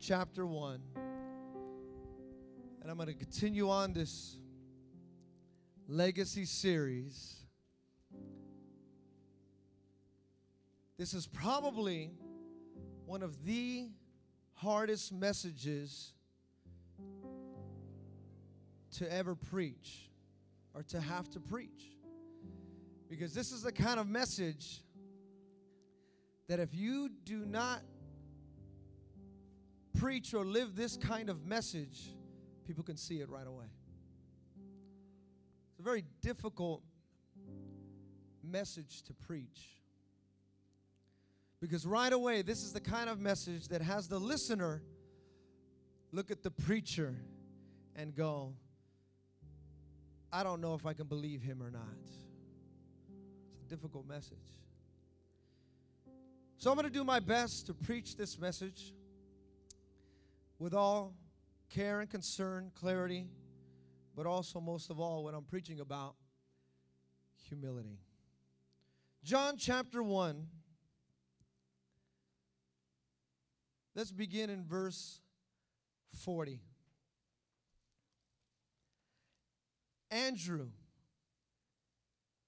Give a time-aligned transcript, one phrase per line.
[0.00, 0.80] chapter 1.
[2.80, 4.36] And I'm going to continue on this
[5.88, 7.36] legacy series.
[10.98, 12.10] This is probably
[13.06, 13.88] one of the
[14.54, 16.12] hardest messages
[18.96, 20.10] to ever preach
[20.74, 21.96] or to have to preach.
[23.08, 24.82] Because this is the kind of message
[26.48, 27.80] that if you do not
[29.98, 32.14] preach or live this kind of message,
[32.66, 33.66] people can see it right away.
[35.70, 36.82] It's a very difficult
[38.42, 39.76] message to preach.
[41.60, 44.82] Because right away, this is the kind of message that has the listener
[46.12, 47.16] look at the preacher
[47.96, 48.54] and go,
[50.32, 51.82] I don't know if I can believe him or not.
[53.52, 54.38] It's a difficult message.
[56.58, 58.92] So I'm going to do my best to preach this message
[60.58, 61.14] with all
[61.70, 63.26] care and concern, clarity,
[64.16, 66.16] but also, most of all, what I'm preaching about
[67.48, 68.00] humility.
[69.22, 70.46] John chapter 1.
[73.94, 75.20] Let's begin in verse
[76.24, 76.60] 40.
[80.10, 80.68] Andrew,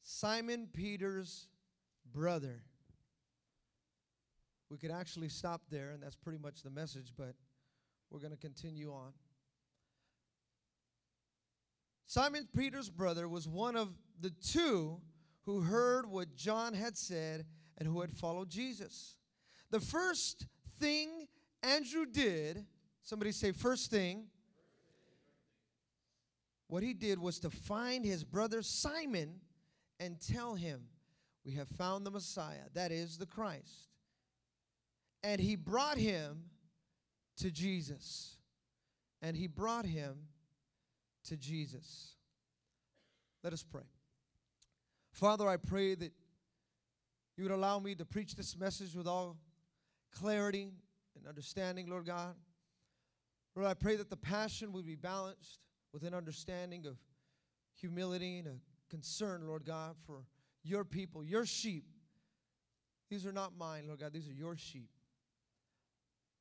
[0.02, 1.48] Simon Peter's
[2.12, 2.62] brother.
[4.70, 7.34] We could actually stop there, and that's pretty much the message, but
[8.10, 9.12] we're going to continue on.
[12.06, 15.00] Simon Peter's brother was one of the two
[15.44, 17.46] who heard what John had said
[17.78, 19.16] and who had followed Jesus.
[19.70, 20.46] The first
[20.80, 21.28] thing
[21.62, 22.64] Andrew did,
[23.02, 24.24] somebody say, first thing,
[26.68, 29.40] what he did was to find his brother Simon
[29.98, 30.82] and tell him,
[31.44, 33.88] We have found the Messiah, that is the Christ.
[35.22, 36.44] And he brought him
[37.40, 38.36] to Jesus.
[39.22, 40.16] And he brought him
[41.24, 42.14] to Jesus.
[43.42, 43.82] Let us pray.
[45.12, 46.12] Father, I pray that
[47.36, 49.36] you would allow me to preach this message with all
[50.16, 50.70] clarity
[51.16, 52.34] and understanding, Lord God.
[53.56, 55.60] Lord, I pray that the passion would be balanced
[55.92, 56.96] with an understanding of
[57.74, 58.56] humility and a
[58.90, 60.24] concern, Lord God, for
[60.62, 61.84] your people, your sheep.
[63.10, 64.88] These are not mine, Lord God, these are your sheep.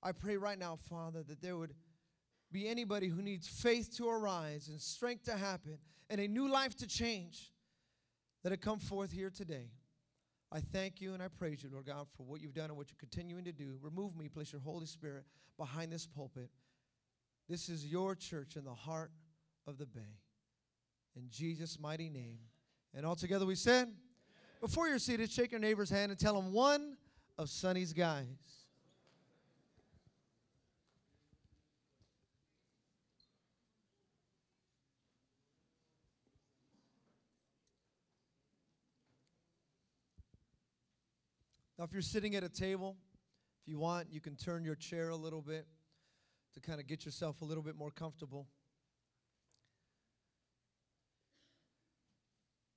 [0.02, 1.74] I pray right now, Father, that there would
[2.52, 5.78] be anybody who needs faith to arise and strength to happen
[6.10, 7.52] and a new life to change,
[8.44, 9.70] that it come forth here today.
[10.52, 12.90] I thank you and I praise you, Lord God, for what you've done and what
[12.90, 13.78] you're continuing to do.
[13.82, 15.26] Remove me, place your Holy Spirit
[15.58, 16.50] behind this pulpit.
[17.48, 19.12] This is your church in the heart
[19.68, 20.18] of the bay.
[21.16, 22.40] In Jesus' mighty name.
[22.96, 23.90] And all together we said,
[24.62, 26.98] before you're seated, shake your neighbor's hand and tell him one
[27.38, 28.26] of Sonny's guys.
[41.80, 42.98] Now, if you're sitting at a table,
[43.62, 45.66] if you want, you can turn your chair a little bit
[46.54, 48.48] to kind of get yourself a little bit more comfortable.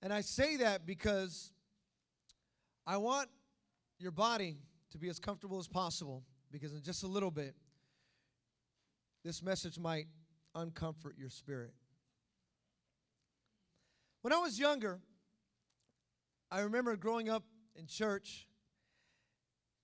[0.02, 1.50] And I say that because
[2.86, 3.28] I want
[3.98, 4.58] your body
[4.92, 7.56] to be as comfortable as possible, because in just a little bit,
[9.24, 10.06] this message might
[10.54, 11.74] uncomfort your spirit.
[14.20, 15.00] When I was younger,
[16.52, 17.42] I remember growing up
[17.74, 18.46] in church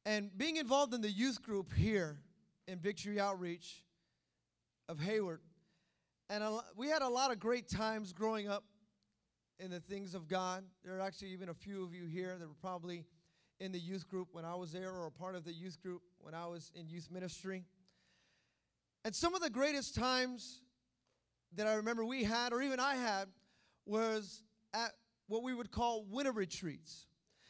[0.04, 2.18] and being involved in the youth group here
[2.66, 3.84] in Victory Outreach
[4.88, 5.40] of Hayward.
[6.30, 6.44] And
[6.76, 8.64] we had a lot of great times growing up
[9.58, 10.64] in the things of God.
[10.84, 13.04] There are actually even a few of you here that were probably
[13.60, 16.02] in the youth group when I was there or a part of the youth group
[16.20, 17.64] when I was in youth ministry.
[19.04, 20.60] And some of the greatest times
[21.54, 23.28] that I remember we had, or even I had,
[23.86, 24.42] was
[24.74, 24.92] at
[25.28, 27.06] what we would call winter retreats.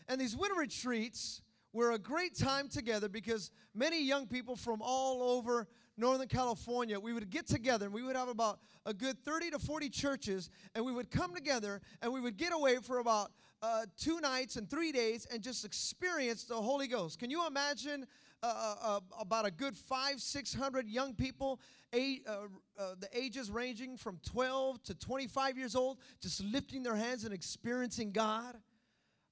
[0.09, 1.43] And these winter retreats
[1.73, 7.13] were a great time together because many young people from all over Northern California, we
[7.13, 10.85] would get together and we would have about a good 30 to 40 churches and
[10.85, 14.71] we would come together and we would get away for about uh, two nights and
[14.71, 17.19] three days and just experience the Holy Ghost.
[17.19, 18.07] Can you imagine
[18.41, 21.61] uh, uh, uh about a good five, 600 young people,
[21.93, 22.47] eight, uh,
[22.79, 27.35] uh, the ages ranging from 12 to 25 years old, just lifting their hands and
[27.35, 28.57] experiencing God?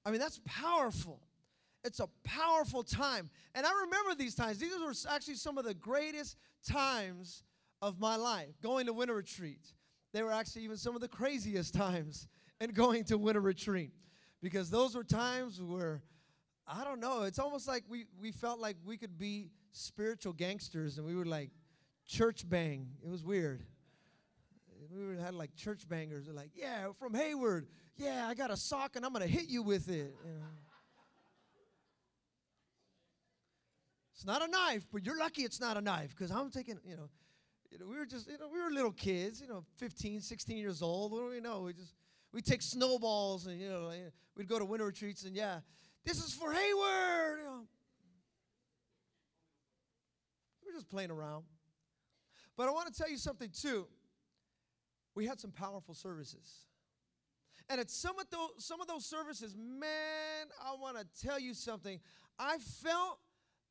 [0.05, 1.21] I mean, that's powerful.
[1.87, 3.29] It's a powerful time.
[3.55, 4.59] And I remember these times.
[4.59, 6.35] These were actually some of the greatest
[6.67, 7.43] times
[7.81, 9.73] of my life, going to winter retreat.
[10.13, 12.27] They were actually even some of the craziest times
[12.59, 13.91] in going to winter retreat
[14.41, 16.03] because those were times where,
[16.67, 20.97] I don't know, it's almost like we, we felt like we could be spiritual gangsters,
[20.97, 21.51] and we were like
[22.05, 22.87] church bang.
[23.03, 23.63] It was weird.
[24.91, 26.25] We had like church bangers.
[26.25, 27.67] They're like, yeah, from Hayward.
[27.97, 30.15] Yeah, I got a sock and I'm gonna hit you with it.
[30.25, 30.45] You know.
[34.17, 36.97] It's not a knife, but you're lucky it's not a knife because I'm taking, you
[36.97, 37.07] know,
[37.69, 40.57] you know, we were just, you know, we were little kids, you know, 15, 16
[40.57, 41.11] years old.
[41.11, 41.61] What do we know?
[41.61, 41.93] We just,
[42.33, 43.91] we take snowballs and, you know,
[44.35, 45.59] we'd go to winter retreats and, yeah,
[46.03, 47.37] this is for Hayward.
[47.37, 47.67] You know.
[50.65, 51.43] We're just playing around.
[52.55, 53.85] But I want to tell you something, too.
[55.13, 56.65] We had some powerful services.
[57.69, 61.53] And at some of those, some of those services, man, I want to tell you
[61.53, 61.99] something.
[62.39, 63.19] I felt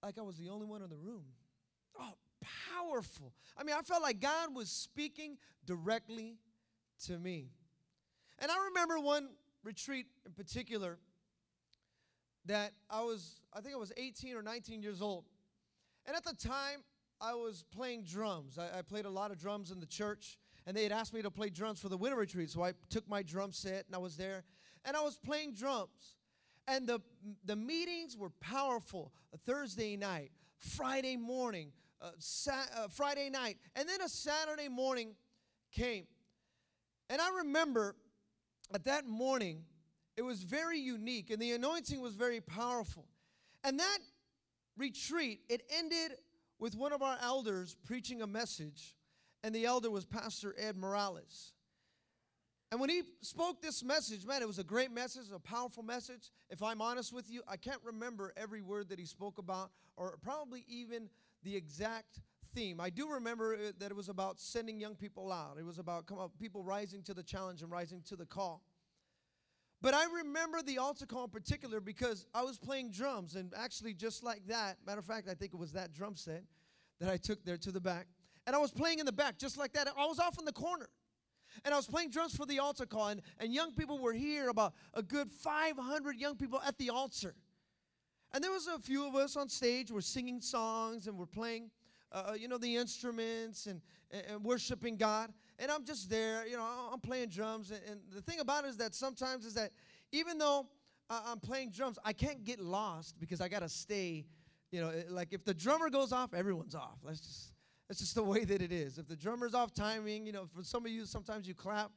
[0.06, 1.24] like I was the only one in the room.
[1.98, 2.12] Oh,
[2.70, 3.32] powerful.
[3.58, 6.36] I mean, I felt like God was speaking directly
[7.06, 7.50] to me.
[8.38, 9.30] And I remember one
[9.64, 10.98] retreat in particular
[12.44, 15.24] that I was, I think I was 18 or 19 years old.
[16.06, 16.84] And at the time,
[17.20, 18.58] I was playing drums.
[18.58, 20.38] I, I, played a lot of drums in the church,
[20.68, 22.50] and they had asked me to play drums for the winter retreat.
[22.50, 24.44] So I took my drum set and I was there,
[24.84, 26.15] and I was playing drums.
[26.68, 27.00] And the,
[27.44, 29.12] the meetings were powerful.
[29.44, 35.14] Thursday night, Friday morning, uh, sa- uh, Friday night, and then a Saturday morning
[35.72, 36.06] came.
[37.08, 37.94] And I remember
[38.74, 39.64] at that morning,
[40.16, 43.06] it was very unique, and the anointing was very powerful.
[43.62, 43.98] And that
[44.76, 46.12] retreat, it ended
[46.58, 48.96] with one of our elders preaching a message,
[49.42, 51.52] and the elder was Pastor Ed Morales.
[52.72, 56.30] And when he spoke this message, man, it was a great message, a powerful message.
[56.50, 60.18] If I'm honest with you, I can't remember every word that he spoke about, or
[60.20, 61.08] probably even
[61.44, 62.20] the exact
[62.54, 62.80] theme.
[62.80, 65.58] I do remember uh, that it was about sending young people out.
[65.60, 68.62] It was about come people rising to the challenge and rising to the call.
[69.80, 73.94] But I remember the altar call in particular because I was playing drums, and actually,
[73.94, 76.42] just like that, matter of fact, I think it was that drum set
[76.98, 78.06] that I took there to the back.
[78.46, 79.88] And I was playing in the back just like that.
[79.96, 80.88] I was off in the corner.
[81.64, 84.48] And I was playing drums for the altar call, and, and young people were here,
[84.48, 87.34] about a good 500 young people at the altar.
[88.32, 91.70] And there was a few of us on stage, we're singing songs and we're playing,
[92.12, 93.80] uh, uh you know, the instruments and,
[94.10, 95.32] and, worshiping God.
[95.58, 97.70] And I'm just there, you know, I'm playing drums.
[97.70, 99.70] And, and the thing about it is that sometimes is that
[100.12, 100.66] even though
[101.08, 104.26] I'm playing drums, I can't get lost because I got to stay,
[104.72, 106.98] you know, like if the drummer goes off, everyone's off.
[107.04, 107.52] Let's just
[107.88, 108.98] that's just the way that it is.
[108.98, 111.92] If the drummer's off timing, you know, for some of you, sometimes you clap,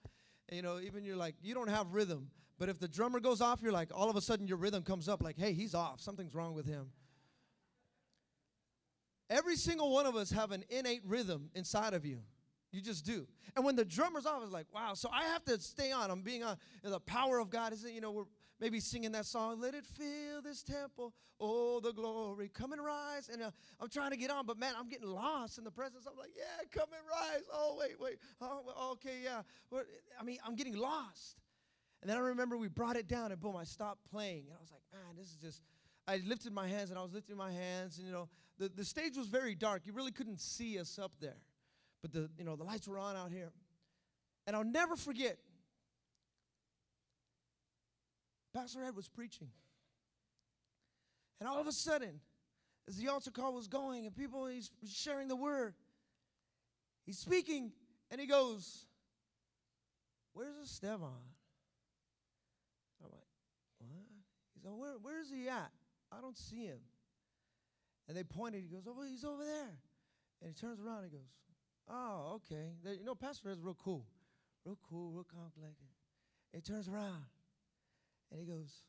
[0.48, 2.30] and, you know, even you're like, you don't have rhythm.
[2.60, 5.08] But if the drummer goes off, you're like, all of a sudden your rhythm comes
[5.08, 6.02] up like, hey, he's off.
[6.02, 6.92] Something's wrong with him.
[9.30, 12.20] Every single one of us have an innate rhythm inside of you.
[12.72, 13.26] You just do.
[13.56, 14.94] And when the drummer's off, it's like, wow.
[14.94, 16.12] So I have to stay on.
[16.12, 16.58] I'm being on.
[16.84, 18.26] the power of God isn't, you know, we're
[18.60, 23.30] maybe singing that song, Let It Fill This Temple, Oh, the glory, come and rise.
[23.32, 26.06] And uh, I'm trying to get on, but man, I'm getting lost in the presence.
[26.06, 27.44] I'm like, yeah, come and rise.
[27.54, 28.18] Oh, wait, wait.
[28.42, 29.42] Oh, okay, yeah.
[30.20, 31.38] I mean, I'm getting lost.
[32.02, 34.46] And then I remember we brought it down, and boom, I stopped playing.
[34.48, 35.62] And I was like, man, this is just.
[36.08, 38.84] I lifted my hands, and I was lifting my hands, and you know, the, the
[38.84, 39.84] stage was very dark.
[39.86, 41.38] You really couldn't see us up there.
[42.02, 43.52] But the, you know, the lights were on out here.
[44.48, 45.38] And I'll never forget
[48.54, 49.50] Pastor Ed was preaching.
[51.40, 52.20] And all of a sudden,
[52.88, 55.76] as the altar call was going and people, he's sharing the word,
[57.06, 57.72] he's speaking
[58.10, 58.86] and he goes,
[60.34, 61.10] Where's Esteban?
[63.02, 63.24] I'm like, What?
[64.56, 65.72] He's like, Where, Where's he at?
[66.12, 66.80] I don't see him.
[68.08, 69.78] And they pointed, he goes, Oh, he's over there.
[70.42, 71.28] And he turns around and he goes,
[71.90, 72.70] Oh, okay.
[73.00, 74.06] you know, Pastor is real cool.
[74.66, 75.52] Real cool, real calm.
[76.54, 77.24] He turns around
[78.32, 78.84] and he goes,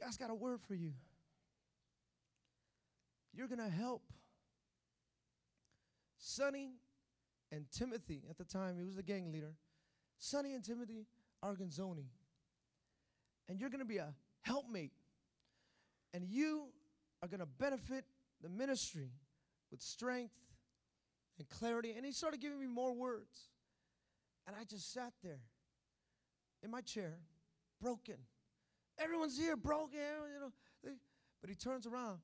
[0.00, 0.92] God's got a word for you.
[3.34, 4.02] You're going to help
[6.18, 6.72] Sonny
[7.50, 9.54] and Timothy, at the time, he was the gang leader,
[10.18, 11.06] Sonny and Timothy
[11.44, 12.06] Arguinzoni.
[13.48, 14.92] And you're going to be a helpmate.
[16.14, 16.68] And you
[17.22, 18.04] are going to benefit
[18.42, 19.10] the ministry
[19.70, 20.32] with strength
[21.38, 21.94] and clarity.
[21.96, 23.48] And he started giving me more words.
[24.46, 25.40] And I just sat there
[26.62, 27.14] in my chair
[27.80, 28.16] broken.
[28.98, 29.98] Everyone's here broken,
[30.34, 30.52] you know.
[31.40, 32.18] But he turns around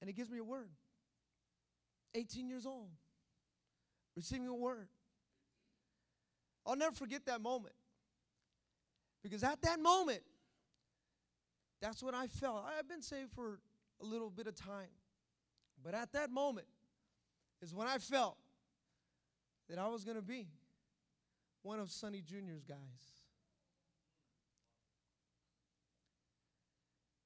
[0.00, 0.70] and he gives me a word.
[2.14, 2.88] 18 years old,
[4.16, 4.88] receiving a word.
[6.66, 7.74] I'll never forget that moment.
[9.22, 10.22] Because at that moment,
[11.80, 12.64] that's what I felt.
[12.78, 13.60] I've been saved for
[14.00, 14.88] a little bit of time.
[15.82, 16.66] But at that moment
[17.62, 18.36] is when I felt
[19.70, 20.48] that I was going to be
[21.62, 22.76] one of Sonny Jr.'s guys.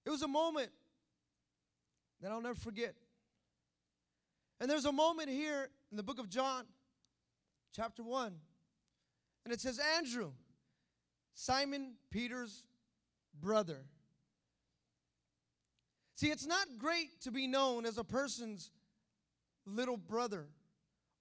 [0.04, 0.70] It was a moment
[2.20, 2.94] that I'll never forget.
[4.60, 6.64] And there's a moment here in the book of John,
[7.74, 8.34] chapter 1,
[9.44, 10.32] and it says, Andrew,
[11.32, 12.62] Simon Peter's
[13.40, 13.86] brother.
[16.16, 18.70] See, it's not great to be known as a person's
[19.66, 20.46] little brother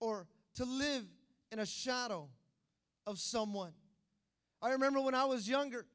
[0.02, 1.04] or to live
[1.52, 2.30] in a shadow
[3.06, 3.74] of someone.
[4.62, 5.86] I remember when I was younger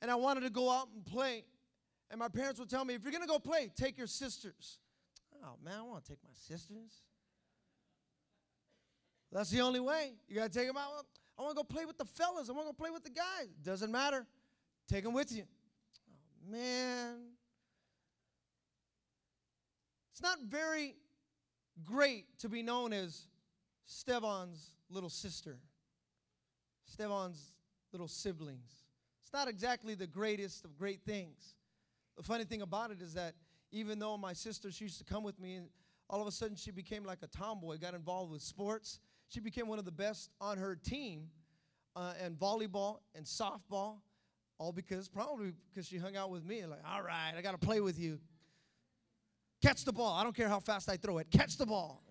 [0.00, 1.44] and I wanted to go out and play,
[2.10, 4.78] and my parents would tell me, if you're gonna go play, take your sisters.
[5.44, 7.02] Oh man, I want to take my sisters.
[9.30, 10.12] That's the only way.
[10.26, 11.04] You gotta take them out.
[11.38, 12.48] I want to go play with the fellas.
[12.48, 13.48] I want to go play with the guys.
[13.62, 14.26] Doesn't matter.
[14.88, 15.44] Take them with you.
[16.10, 17.16] Oh man.
[20.12, 20.96] It's not very
[21.84, 23.26] great to be known as
[23.88, 25.56] Stevan's little sister,
[26.84, 27.52] Stevan's
[27.90, 28.84] little siblings.
[29.22, 31.54] It's not exactly the greatest of great things.
[32.18, 33.34] The funny thing about it is that
[33.72, 35.68] even though my sister, she used to come with me, and
[36.10, 39.00] all of a sudden she became like a tomboy, got involved with sports.
[39.28, 41.30] She became one of the best on her team,
[41.96, 44.00] uh, and volleyball and softball,
[44.58, 46.64] all because probably because she hung out with me.
[46.66, 48.18] Like, all right, I got to play with you.
[49.62, 50.14] Catch the ball.
[50.14, 51.30] I don't care how fast I throw it.
[51.30, 52.02] Catch the ball.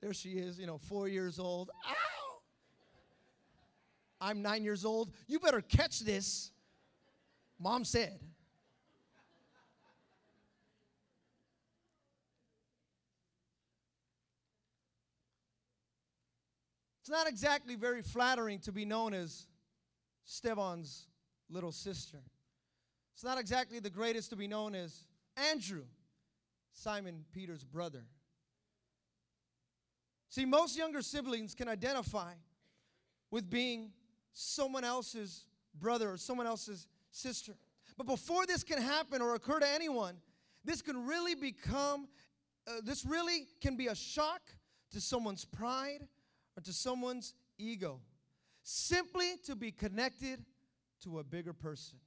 [0.00, 1.70] There she is, you know, four years old.
[1.86, 2.38] Ow!
[4.20, 5.10] I'm nine years old.
[5.26, 6.50] You better catch this.
[7.58, 8.18] Mom said.
[17.00, 19.46] It's not exactly very flattering to be known as
[20.24, 21.08] Stevan's
[21.50, 22.18] little sister.
[23.14, 25.04] It's not exactly the greatest to be known as
[25.50, 25.82] Andrew,
[26.72, 28.04] Simon Peter's brother.
[30.30, 32.32] See, most younger siblings can identify
[33.32, 33.90] with being
[34.32, 35.44] someone else's
[35.78, 37.56] brother or someone else's sister.
[37.96, 40.14] But before this can happen or occur to anyone,
[40.64, 42.08] this can really become,
[42.68, 44.40] uh, this really can be a shock
[44.92, 46.06] to someone's pride
[46.56, 48.00] or to someone's ego.
[48.62, 50.44] Simply to be connected
[51.02, 51.98] to a bigger person.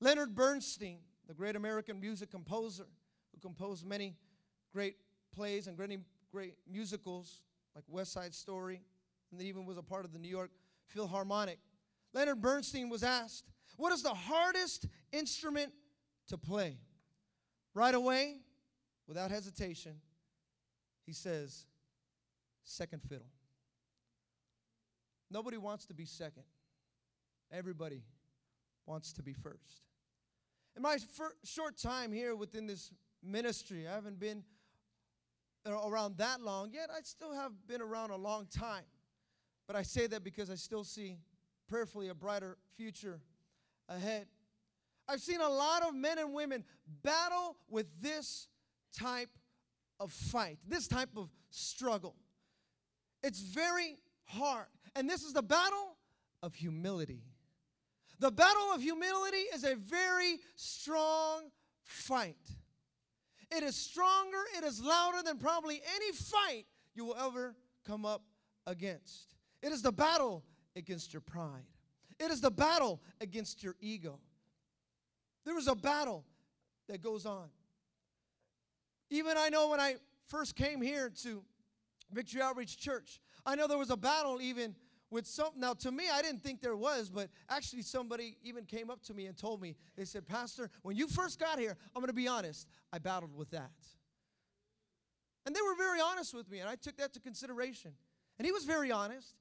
[0.00, 2.86] Leonard Bernstein, the great American music composer
[3.32, 4.16] who composed many
[4.72, 4.96] great
[5.32, 5.98] plays and great,
[6.36, 7.40] great musicals
[7.74, 8.82] like West Side Story,
[9.32, 10.50] and even was a part of the New York
[10.86, 11.58] Philharmonic.
[12.12, 13.44] Leonard Bernstein was asked,
[13.78, 15.72] What is the hardest instrument
[16.28, 16.76] to play?
[17.72, 18.40] Right away,
[19.08, 19.94] without hesitation,
[21.06, 21.64] he says,
[22.64, 23.32] Second fiddle.
[25.30, 26.44] Nobody wants to be second,
[27.50, 28.02] everybody
[28.84, 29.84] wants to be first.
[30.76, 30.98] In my
[31.44, 34.44] short time here within this ministry, I haven't been
[35.66, 36.90] Uh, around that long yet.
[36.96, 38.84] I still have been around a long time.
[39.66, 41.16] But I say that because I still see
[41.68, 43.20] prayerfully a brighter future
[43.88, 44.26] ahead.
[45.08, 46.64] I've seen a lot of men and women
[47.02, 48.46] battle with this
[48.96, 49.30] type
[49.98, 52.14] of fight, this type of struggle.
[53.24, 54.66] It's very hard.
[54.94, 55.96] And this is the battle
[56.42, 57.22] of humility.
[58.20, 61.50] The battle of humility is a very strong
[61.82, 62.36] fight.
[63.50, 67.54] It is stronger, it is louder than probably any fight you will ever
[67.86, 68.22] come up
[68.66, 69.34] against.
[69.62, 71.64] It is the battle against your pride,
[72.18, 74.18] it is the battle against your ego.
[75.44, 76.24] There is a battle
[76.88, 77.48] that goes on.
[79.10, 81.44] Even I know when I first came here to
[82.12, 84.74] Victory Outreach Church, I know there was a battle even
[85.10, 88.90] with some now to me i didn't think there was but actually somebody even came
[88.90, 92.00] up to me and told me they said pastor when you first got here i'm
[92.00, 93.70] going to be honest i battled with that.
[95.44, 97.92] And they were very honest with me and i took that to consideration.
[98.38, 99.34] And he was very honest.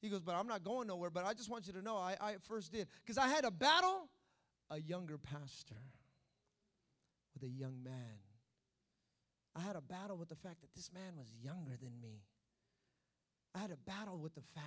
[0.00, 2.16] He goes but i'm not going nowhere but i just want you to know i,
[2.20, 2.86] I first did.
[3.04, 4.08] Because i had a battle
[4.70, 5.82] a younger pastor
[7.34, 8.18] with a young man.
[9.56, 12.22] I had a battle with the fact that this man was younger than me
[13.54, 14.66] I had a battle with the fact.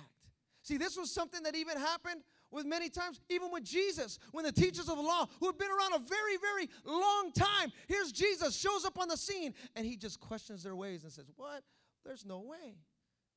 [0.62, 4.52] See, this was something that even happened with many times, even with Jesus, when the
[4.52, 8.56] teachers of the law, who had been around a very, very long time, here's Jesus,
[8.56, 11.62] shows up on the scene, and he just questions their ways and says, What?
[12.04, 12.76] There's no way.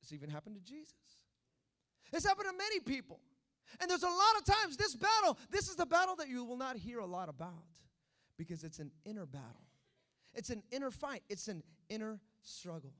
[0.00, 0.94] This even happened to Jesus.
[2.12, 3.20] It's happened to many people.
[3.80, 6.56] And there's a lot of times this battle, this is the battle that you will
[6.56, 7.52] not hear a lot about
[8.36, 9.66] because it's an inner battle.
[10.34, 12.92] It's an inner fight, it's an inner struggle.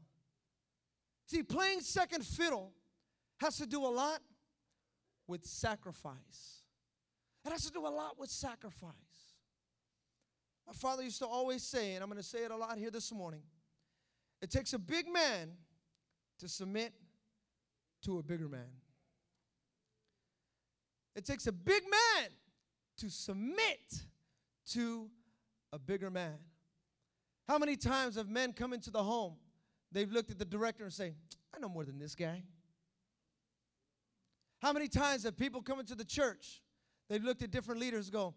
[1.32, 2.74] See, playing second fiddle
[3.38, 4.20] has to do a lot
[5.26, 6.60] with sacrifice.
[7.46, 8.92] It has to do a lot with sacrifice.
[10.66, 12.90] My father used to always say, and I'm going to say it a lot here
[12.90, 13.40] this morning
[14.42, 15.52] it takes a big man
[16.38, 16.92] to submit
[18.02, 18.68] to a bigger man.
[21.16, 22.28] It takes a big man
[22.98, 24.02] to submit
[24.72, 25.08] to
[25.72, 26.36] a bigger man.
[27.48, 29.36] How many times have men come into the home?
[29.92, 31.14] They've looked at the director and say,
[31.54, 32.42] I know more than this guy.
[34.60, 36.62] How many times have people come into the church?
[37.08, 38.34] They've looked at different leaders go,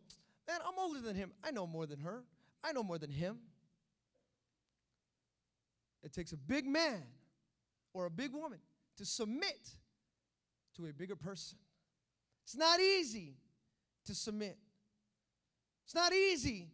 [0.48, 1.32] Man, I'm older than him.
[1.44, 2.24] I know more than her.
[2.64, 3.40] I know more than him.
[6.04, 7.04] It takes a big man
[7.94, 8.60] or a big woman
[8.98, 9.76] to submit
[10.76, 11.58] to a bigger person.
[12.44, 13.38] It's not easy
[14.06, 14.58] to submit.
[15.86, 16.70] It's not easy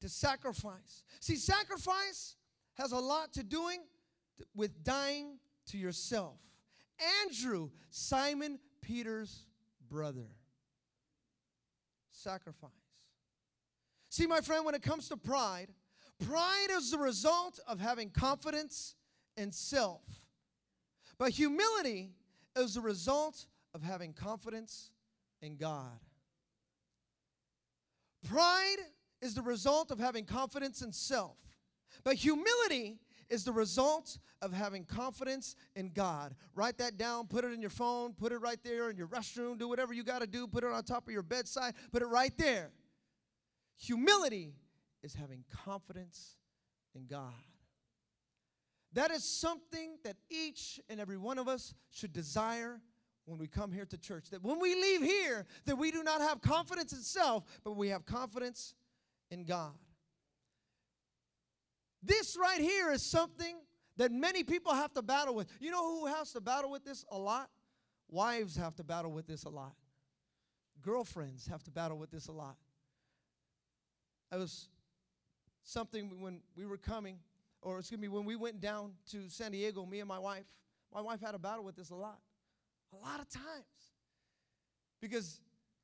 [0.00, 1.02] to sacrifice.
[1.20, 2.36] See, sacrifice
[2.74, 3.80] has a lot to doing
[4.54, 6.38] with dying to yourself.
[7.24, 9.46] Andrew, Simon Peter's
[9.88, 10.26] brother.
[12.10, 12.70] Sacrifice.
[14.08, 15.68] See, my friend, when it comes to pride,
[16.26, 18.94] pride is the result of having confidence
[19.36, 20.02] in self.
[21.18, 22.10] But humility
[22.56, 24.90] is the result of having confidence
[25.40, 25.98] in God.
[28.28, 28.76] Pride
[29.20, 31.36] is the result of having confidence in self.
[32.04, 32.98] But humility
[33.32, 36.34] is the result of having confidence in God.
[36.54, 39.58] Write that down, put it in your phone, put it right there in your restroom,
[39.58, 42.06] do whatever you got to do, put it on top of your bedside, put it
[42.06, 42.70] right there.
[43.78, 44.54] Humility
[45.02, 46.36] is having confidence
[46.94, 47.32] in God.
[48.92, 52.82] That is something that each and every one of us should desire
[53.24, 54.28] when we come here to church.
[54.30, 57.88] That when we leave here, that we do not have confidence in self, but we
[57.88, 58.74] have confidence
[59.30, 59.72] in God.
[62.02, 63.56] This right here is something
[63.96, 65.48] that many people have to battle with.
[65.60, 67.48] You know who has to battle with this a lot?
[68.08, 69.74] Wives have to battle with this a lot.
[70.82, 72.56] Girlfriends have to battle with this a lot.
[74.32, 74.68] It was
[75.62, 77.18] something when we were coming,
[77.60, 80.44] or excuse me, when we went down to San Diego, me and my wife,
[80.92, 82.18] my wife had a battle with this a lot.
[82.92, 83.92] A lot of times.
[85.00, 85.40] Because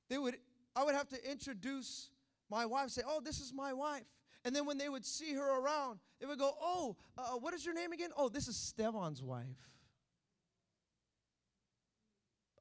[0.09, 0.37] they would
[0.75, 2.11] I would have to introduce
[2.51, 4.05] my wife, say, Oh, this is my wife.
[4.49, 7.67] And then when they would see her around, they would go, Oh, uh, what is
[7.67, 8.09] your name again?
[8.17, 9.45] Oh, this is Stevan's wife.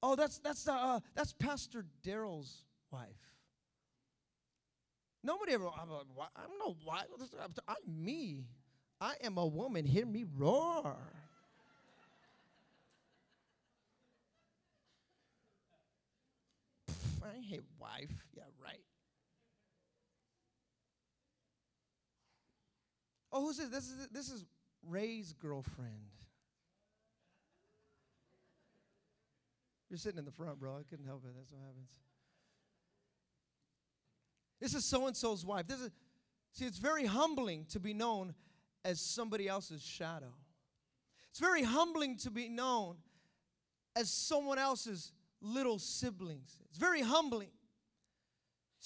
[0.04, 3.08] Oh, that's that's uh, that's Pastor Daryl's wife.
[5.24, 5.70] Nobody ever.
[5.82, 6.02] I'm, a,
[6.36, 7.06] I'm no wife.
[7.70, 8.50] I'm me.
[9.00, 9.86] I am a woman.
[9.86, 10.98] Hear me roar.
[17.24, 18.12] I hate wife.
[18.36, 18.87] Yeah, right.
[23.38, 23.70] Oh, who's this?
[23.70, 24.46] This is this is
[24.84, 25.92] Ray's girlfriend.
[29.90, 30.76] You're sitting in the front, bro.
[30.78, 31.34] I couldn't help it.
[31.38, 31.92] That's what happens.
[34.60, 35.68] This is so and so's wife.
[35.68, 35.92] This is
[36.52, 38.34] see, it's very humbling to be known
[38.84, 40.34] as somebody else's shadow.
[41.30, 42.96] It's very humbling to be known
[43.96, 46.58] as someone else's little siblings.
[46.70, 47.50] It's very humbling.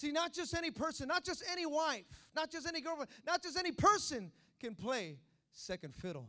[0.01, 3.55] See, not just any person, not just any wife, not just any girlfriend, not just
[3.55, 5.19] any person can play
[5.51, 6.27] second fiddle.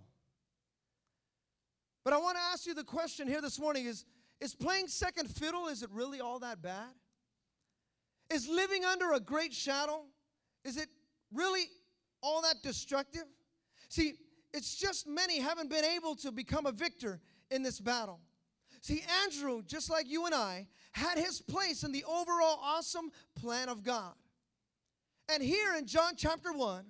[2.04, 4.04] But I want to ask you the question here this morning is
[4.42, 6.90] is playing second fiddle is it really all that bad?
[8.28, 10.02] Is living under a great shadow
[10.66, 10.90] is it
[11.32, 11.64] really
[12.22, 13.24] all that destructive?
[13.88, 14.16] See,
[14.52, 18.20] it's just many haven't been able to become a victor in this battle.
[18.82, 23.68] See, Andrew, just like you and I, had his place in the overall awesome plan
[23.68, 24.14] of God.
[25.32, 26.84] And here in John chapter 1,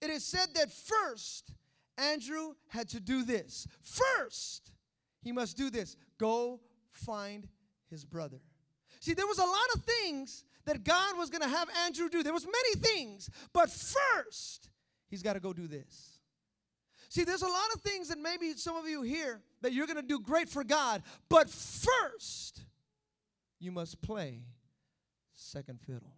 [0.00, 1.52] it is said that first,
[1.98, 3.66] Andrew had to do this.
[3.82, 4.72] First,
[5.22, 6.60] he must do this go
[6.92, 7.48] find
[7.90, 8.38] his brother.
[9.00, 12.22] See, there was a lot of things that God was going to have Andrew do.
[12.22, 14.70] There was many things, but first,
[15.08, 16.20] he's got to go do this.
[17.08, 19.96] See, there's a lot of things that maybe some of you here that you're going
[19.96, 22.62] to do great for God, but first,
[23.58, 24.42] you must play
[25.34, 26.12] second fiddle.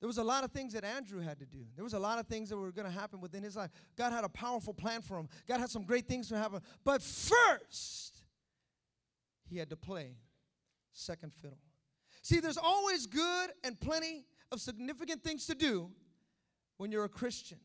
[0.00, 1.64] There was a lot of things that Andrew had to do.
[1.76, 3.70] There was a lot of things that were going to happen within his life.
[3.96, 5.28] God had a powerful plan for him.
[5.46, 6.60] God had some great things to happen.
[6.84, 8.16] But first,
[9.48, 10.16] he had to play
[10.92, 11.60] second fiddle.
[12.20, 15.88] See, there's always good and plenty of significant things to do
[16.78, 17.58] when you're a Christian.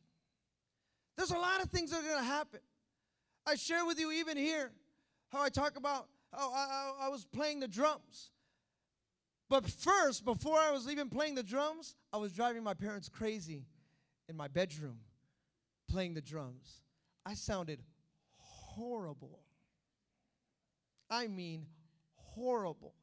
[1.16, 2.60] There's a lot of things that are going to happen.
[3.48, 4.72] I share with you even here
[5.30, 8.32] how I talk about Oh, I, I, I was playing the drums.
[9.50, 13.66] But first, before I was even playing the drums, I was driving my parents crazy
[14.28, 15.00] in my bedroom
[15.90, 16.82] playing the drums.
[17.26, 17.82] I sounded
[18.38, 19.40] horrible.
[21.10, 21.66] I mean,
[22.14, 22.94] horrible.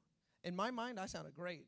[0.42, 1.66] In my mind, I sounded great.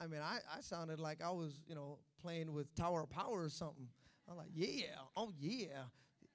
[0.00, 3.42] I mean, I, I sounded like I was, you know, playing with Tower of Power
[3.42, 3.88] or something.
[4.28, 5.84] I'm like, yeah, oh yeah,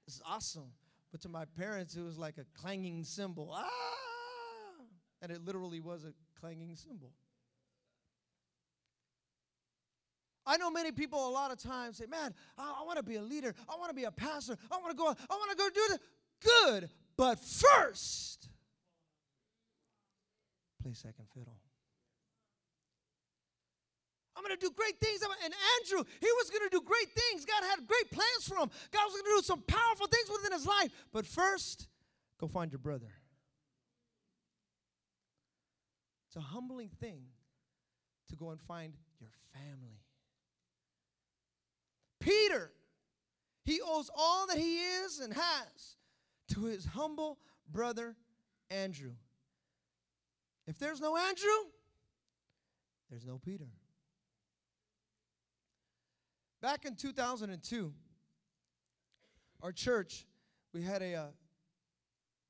[0.06, 0.72] it's awesome.
[1.10, 3.52] But to my parents, it was like a clanging cymbal.
[3.52, 3.68] Ah!
[5.22, 7.12] And it literally was a clanging cymbal.
[10.46, 13.16] I know many people a lot of times say, Man, I, I want to be
[13.16, 13.54] a leader.
[13.68, 14.56] I want to be a pastor.
[14.70, 15.98] I want to go, I want to go do this.
[16.42, 16.90] Good.
[17.16, 18.48] But first,
[20.82, 21.59] play second fiddle.
[24.40, 25.20] I'm going to do great things.
[25.20, 27.44] And Andrew, he was going to do great things.
[27.44, 28.70] God had great plans for him.
[28.90, 30.90] God was going to do some powerful things within his life.
[31.12, 31.88] But first,
[32.40, 33.12] go find your brother.
[36.28, 37.20] It's a humbling thing
[38.30, 40.00] to go and find your family.
[42.18, 42.72] Peter,
[43.66, 45.96] he owes all that he is and has
[46.54, 47.38] to his humble
[47.70, 48.16] brother
[48.70, 49.12] Andrew.
[50.66, 51.48] If there's no Andrew,
[53.10, 53.66] there's no Peter.
[56.60, 57.92] Back in 2002,
[59.62, 60.26] our church,
[60.74, 61.26] we had a uh,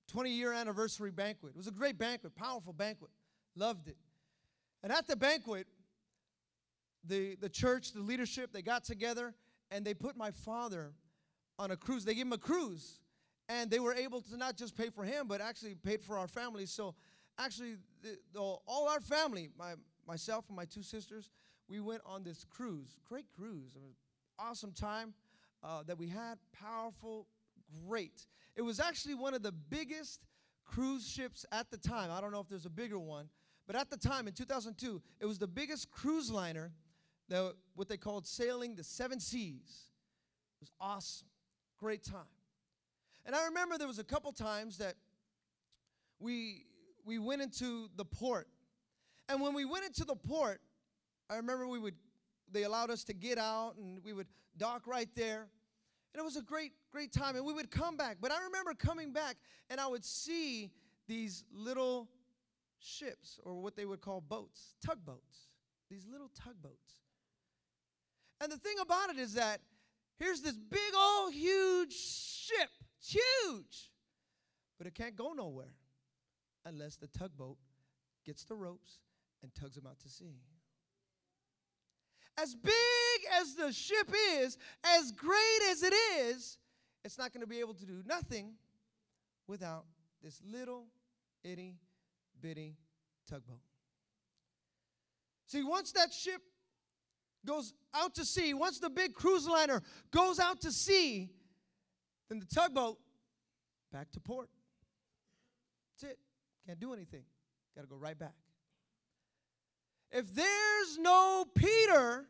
[0.08, 1.52] 20 year anniversary banquet.
[1.54, 3.10] It was a great banquet, powerful banquet.
[3.54, 3.96] Loved it.
[4.82, 5.68] And at the banquet,
[7.04, 9.32] the, the church, the leadership, they got together
[9.70, 10.92] and they put my father
[11.58, 12.04] on a cruise.
[12.04, 12.98] They gave him a cruise.
[13.48, 16.28] And they were able to not just pay for him, but actually paid for our
[16.28, 16.66] family.
[16.66, 16.94] So
[17.38, 19.74] actually, the, the, all our family, my,
[20.06, 21.30] myself and my two sisters,
[21.70, 22.98] we went on this cruise.
[23.08, 23.76] Great cruise.
[24.38, 25.14] Awesome time
[25.62, 26.38] uh, that we had.
[26.52, 27.28] Powerful,
[27.86, 28.26] great.
[28.56, 30.20] It was actually one of the biggest
[30.64, 32.10] cruise ships at the time.
[32.10, 33.28] I don't know if there's a bigger one,
[33.66, 36.72] but at the time in 2002, it was the biggest cruise liner
[37.28, 39.88] that what they called sailing the seven seas.
[40.60, 41.28] It was awesome.
[41.78, 42.24] Great time.
[43.24, 44.94] And I remember there was a couple times that
[46.18, 46.64] we
[47.04, 48.48] we went into the port.
[49.28, 50.60] And when we went into the port,
[51.30, 51.94] I remember we would
[52.52, 55.46] they allowed us to get out and we would dock right there.
[56.12, 57.36] And it was a great, great time.
[57.36, 58.16] And we would come back.
[58.20, 59.36] But I remember coming back
[59.68, 60.72] and I would see
[61.06, 62.08] these little
[62.80, 65.48] ships, or what they would call boats, tugboats,
[65.90, 67.02] these little tugboats.
[68.40, 69.60] And the thing about it is that
[70.18, 72.70] here's this big old huge ship.
[72.98, 73.90] It's huge.
[74.78, 75.74] But it can't go nowhere
[76.64, 77.58] unless the tugboat
[78.24, 78.98] gets the ropes
[79.42, 80.40] and tugs them out to sea.
[82.40, 82.72] As big
[83.40, 86.58] as the ship is, as great as it is,
[87.04, 88.54] it's not going to be able to do nothing
[89.46, 89.84] without
[90.22, 90.86] this little
[91.44, 91.76] itty
[92.40, 92.76] bitty
[93.28, 93.60] tugboat.
[95.46, 96.40] See, once that ship
[97.44, 101.30] goes out to sea, once the big cruise liner goes out to sea,
[102.28, 102.98] then the tugboat
[103.92, 104.48] back to port.
[106.00, 106.18] That's it.
[106.66, 107.24] Can't do anything.
[107.74, 108.34] Got to go right back.
[110.12, 112.26] If there's no Peter,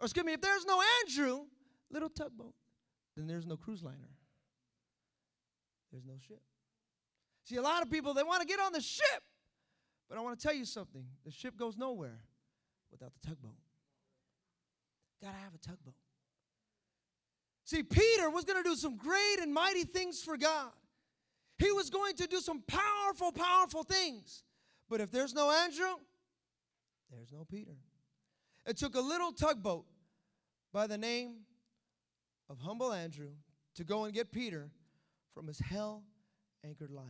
[0.00, 1.42] or excuse me, if there's no Andrew,
[1.90, 2.54] little tugboat,
[3.16, 4.10] then there's no cruise liner.
[5.92, 6.40] There's no ship.
[7.44, 9.22] See, a lot of people, they want to get on the ship.
[10.08, 12.18] But I want to tell you something the ship goes nowhere
[12.90, 13.56] without the tugboat.
[15.22, 15.94] Got to have a tugboat.
[17.64, 20.70] See, Peter was going to do some great and mighty things for God.
[21.58, 24.42] He was going to do some powerful, powerful things.
[24.88, 25.94] But if there's no Andrew,
[27.10, 27.76] there's no Peter.
[28.66, 29.86] It took a little tugboat
[30.72, 31.40] by the name
[32.48, 33.30] of Humble Andrew
[33.74, 34.70] to go and get Peter
[35.34, 36.02] from his hell
[36.64, 37.06] anchored life.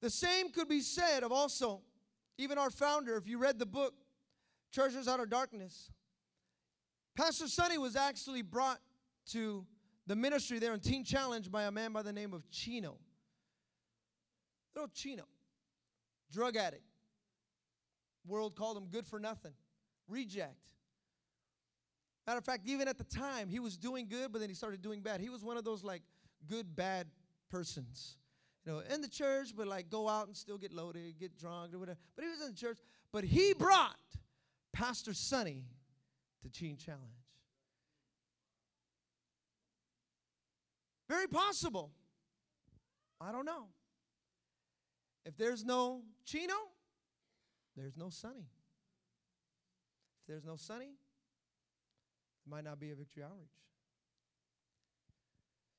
[0.00, 1.82] The same could be said of also,
[2.36, 3.94] even our founder, if you read the book,
[4.72, 5.90] Treasures Out of Darkness.
[7.16, 8.80] Pastor Sonny was actually brought
[9.30, 9.64] to
[10.06, 12.98] the ministry there in Teen Challenge by a man by the name of Chino.
[14.74, 15.24] Little Chino,
[16.32, 16.82] drug addict.
[18.26, 19.52] World called him good for nothing,
[20.08, 20.72] reject.
[22.26, 24.80] Matter of fact, even at the time, he was doing good, but then he started
[24.80, 25.20] doing bad.
[25.20, 26.02] He was one of those like
[26.48, 27.06] good, bad
[27.50, 28.16] persons.
[28.64, 31.74] You know, in the church, but like go out and still get loaded, get drunk,
[31.74, 31.98] or whatever.
[32.16, 32.78] But he was in the church.
[33.12, 33.96] But he brought
[34.72, 35.64] Pastor Sonny
[36.42, 37.02] to Teen Challenge.
[41.08, 41.92] Very possible.
[43.20, 43.66] I don't know.
[45.26, 46.54] If there's no Chino,
[47.76, 48.46] there's no Sonny.
[50.22, 53.48] If there's no Sonny, it might not be a victory outreach.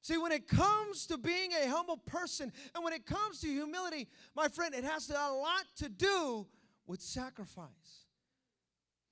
[0.02, 4.08] See, when it comes to being a humble person and when it comes to humility,
[4.36, 6.46] my friend, it has a lot to do
[6.86, 8.06] with sacrifice.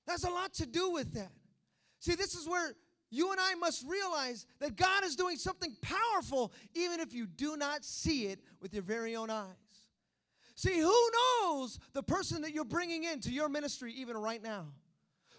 [0.05, 1.31] That's a lot to do with that.
[1.99, 2.73] See, this is where
[3.09, 7.57] you and I must realize that God is doing something powerful even if you do
[7.57, 9.62] not see it with your very own eyes.
[10.55, 11.09] See, who
[11.41, 14.67] knows the person that you're bringing into your ministry even right now?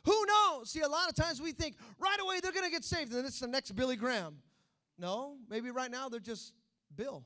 [0.04, 0.70] Who knows?
[0.70, 3.24] See, a lot of times we think right away they're going to get saved and
[3.24, 4.38] it's the next Billy Graham.
[4.98, 6.52] No, maybe right now they're just
[6.94, 7.24] Bill.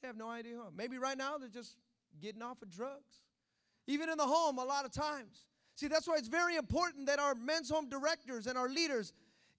[0.00, 0.64] They have no idea who.
[0.74, 1.76] Maybe right now they're just
[2.20, 3.22] getting off of drugs.
[3.86, 5.46] even in the home, a lot of times.
[5.74, 9.12] See, that's why it's very important that our men's home directors and our leaders,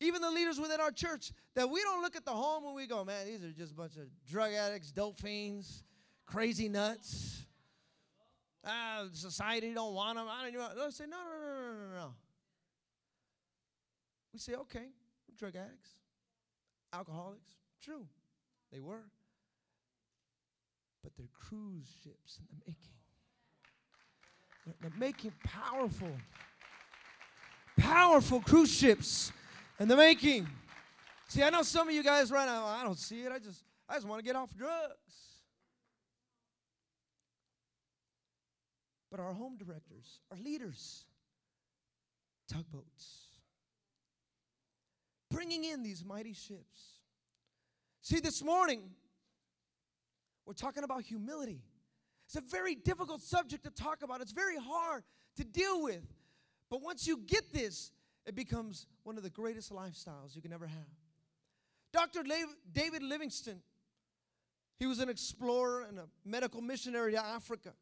[0.03, 2.87] even the leaders within our church, that we don't look at the home and we
[2.87, 5.83] go, man, these are just a bunch of drug addicts, dope fiends,
[6.25, 7.45] crazy nuts.
[8.65, 10.27] Ah, society don't want them.
[10.29, 10.69] I don't know.
[10.77, 12.13] Let's say, no, no, no, no, no, no.
[14.31, 14.87] We say, okay,
[15.37, 15.89] drug addicts,
[16.93, 17.51] alcoholics.
[17.81, 18.05] True,
[18.71, 19.03] they were.
[21.03, 22.93] But they're cruise ships in the making.
[24.65, 26.15] They're, they're making powerful,
[27.77, 29.33] powerful cruise ships
[29.79, 30.47] in the making.
[31.27, 33.31] See, I know some of you guys right now, I don't see it.
[33.31, 35.33] I just, I just want to get off drugs.
[39.09, 41.05] But our home directors, our leaders,
[42.47, 43.27] tugboats,
[45.29, 46.99] bringing in these mighty ships.
[48.01, 48.81] See, this morning,
[50.45, 51.61] we're talking about humility.
[52.25, 55.03] It's a very difficult subject to talk about, it's very hard
[55.37, 56.03] to deal with.
[56.69, 57.91] But once you get this,
[58.25, 60.87] it becomes one of the greatest lifestyles you can ever have.
[61.91, 62.23] Dr.
[62.71, 63.61] David Livingstone,
[64.77, 67.73] he was an explorer and a medical missionary to Africa.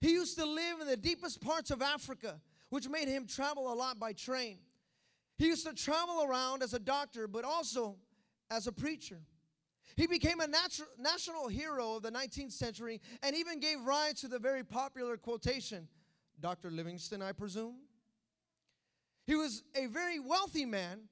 [0.00, 3.74] He used to live in the deepest parts of Africa, which made him travel a
[3.74, 4.58] lot by train.
[5.36, 7.96] He used to travel around as a doctor, but also
[8.50, 9.20] as a preacher.
[9.96, 14.28] He became a natu- national hero of the 19th century and even gave rise to
[14.28, 15.88] the very popular quotation
[16.40, 16.70] Dr.
[16.70, 17.76] Livingstone, I presume.
[19.26, 21.08] He was a very wealthy man,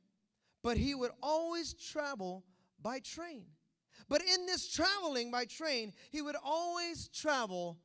[0.62, 2.44] but he would always travel
[2.80, 3.46] by train.
[4.08, 7.78] But in this traveling by train, he would always travel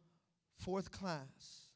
[0.57, 1.67] fourth class.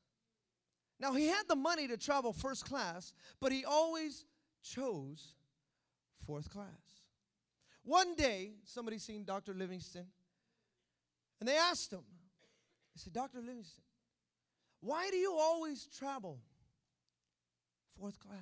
[1.00, 4.26] Now, he had the money to travel first class, but he always
[4.62, 5.36] chose
[6.26, 6.68] fourth class.
[7.84, 9.54] One day, somebody seen Dr.
[9.54, 10.08] Livingstone,
[11.40, 12.04] and they asked him,
[12.94, 13.40] they said, Dr.
[13.40, 13.86] Livingstone,
[14.82, 16.40] why do you always travel
[18.02, 18.40] fourth class?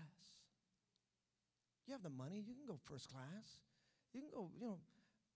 [1.86, 3.60] You have the money, you can go first class.
[4.14, 4.78] You can go, you know,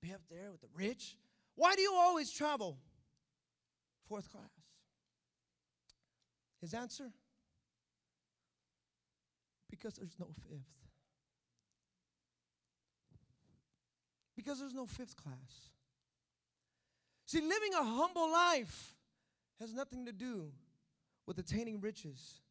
[0.01, 1.17] be up there with the rich.
[1.55, 2.77] Why do you always travel
[4.07, 4.49] fourth class?
[6.61, 7.11] His answer?
[9.69, 10.69] Because there's no fifth.
[14.37, 15.71] Because there's no fifth class.
[17.25, 18.95] See, living a humble life
[19.59, 20.51] has nothing to do
[21.25, 22.42] with attaining riches.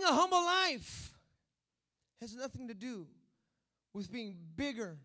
[0.00, 1.12] Living a humble life
[2.20, 3.06] has nothing to do
[3.92, 4.98] with being bigger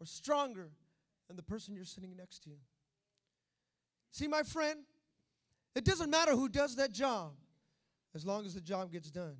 [0.00, 0.70] or stronger
[1.28, 2.50] than the person you're sitting next to.
[4.12, 4.80] See, my friend,
[5.74, 7.32] it doesn't matter who does that job
[8.14, 9.36] as long as the job gets done.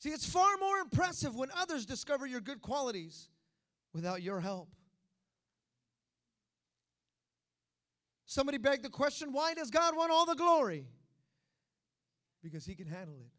[0.00, 3.28] See, it's far more impressive when others discover your good qualities
[3.92, 4.68] without your help.
[8.26, 10.86] Somebody begged the question why does God want all the glory?
[12.42, 13.30] Because He can handle it.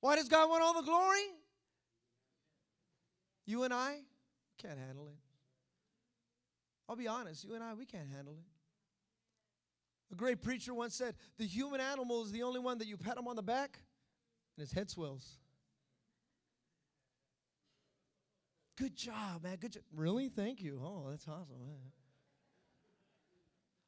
[0.00, 1.22] Why does God want all the glory?
[3.46, 3.98] You and I
[4.58, 5.16] can't handle it.
[6.88, 8.44] I'll be honest, you and I, we can't handle it.
[10.12, 13.16] A great preacher once said, The human animal is the only one that you pat
[13.16, 13.78] him on the back
[14.56, 15.38] and his head swells.
[18.76, 19.56] Good job, man.
[19.56, 19.82] Good job.
[19.94, 20.28] Really?
[20.28, 20.80] Thank you.
[20.84, 21.92] Oh, that's awesome, man.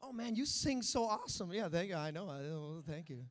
[0.06, 1.52] Oh, man, you sing so awesome.
[1.52, 1.96] Yeah, thank you.
[1.96, 2.82] I know.
[2.86, 3.24] Thank you.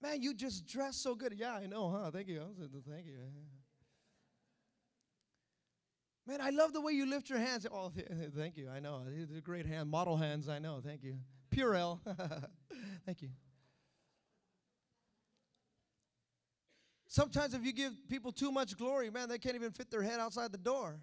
[0.00, 1.34] Man, you just dress so good.
[1.36, 2.10] Yeah, I know, huh?
[2.10, 2.42] Thank you.
[2.88, 3.18] Thank you.
[6.26, 7.66] Man, I love the way you lift your hands.
[7.70, 7.92] Oh,
[8.36, 8.68] thank you.
[8.70, 9.04] I know.
[9.08, 10.48] These are great hand, model hands.
[10.48, 10.80] I know.
[10.84, 11.16] Thank you.
[11.54, 12.00] Purell.
[13.06, 13.28] thank you.
[17.08, 20.18] Sometimes, if you give people too much glory, man, they can't even fit their head
[20.18, 20.98] outside the door.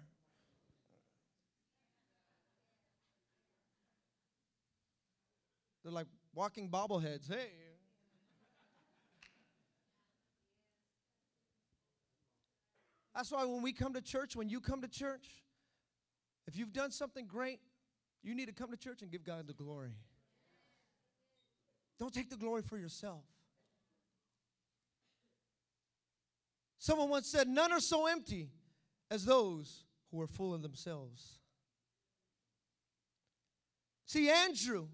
[5.84, 7.28] They're like walking bobbleheads.
[7.28, 7.50] Hey.
[13.14, 15.28] That's why when we come to church, when you come to church,
[16.48, 17.60] if you've done something great,
[18.22, 19.92] you need to come to church and give God the glory.
[21.98, 23.22] Don't take the glory for yourself.
[26.78, 28.50] Someone once said, None are so empty
[29.10, 31.38] as those who are full of themselves.
[34.06, 34.88] See, Andrew,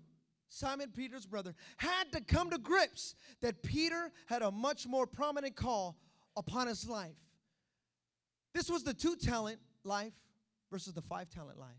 [0.50, 5.56] Simon Peter's brother, had to come to grips that Peter had a much more prominent
[5.56, 5.96] call
[6.36, 7.16] upon his life.
[8.52, 10.12] This was the two talent life
[10.70, 11.70] versus the five talent life.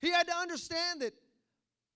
[0.00, 1.14] He had to understand that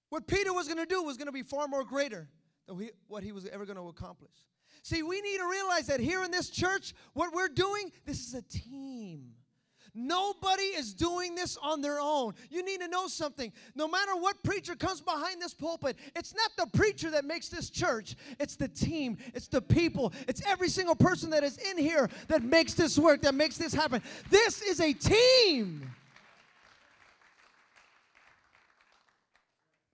[0.08, 2.28] what Peter was going to do was going to be far more greater
[2.66, 4.34] than what he was ever going to accomplish.
[4.82, 8.34] See, we need to realize that here in this church, what we're doing, this is
[8.34, 9.32] a team.
[9.96, 12.34] Nobody is doing this on their own.
[12.50, 13.50] You need to know something.
[13.74, 17.70] No matter what preacher comes behind this pulpit, it's not the preacher that makes this
[17.70, 22.10] church, it's the team, it's the people, it's every single person that is in here
[22.28, 24.02] that makes this work, that makes this happen.
[24.30, 25.90] This is a team.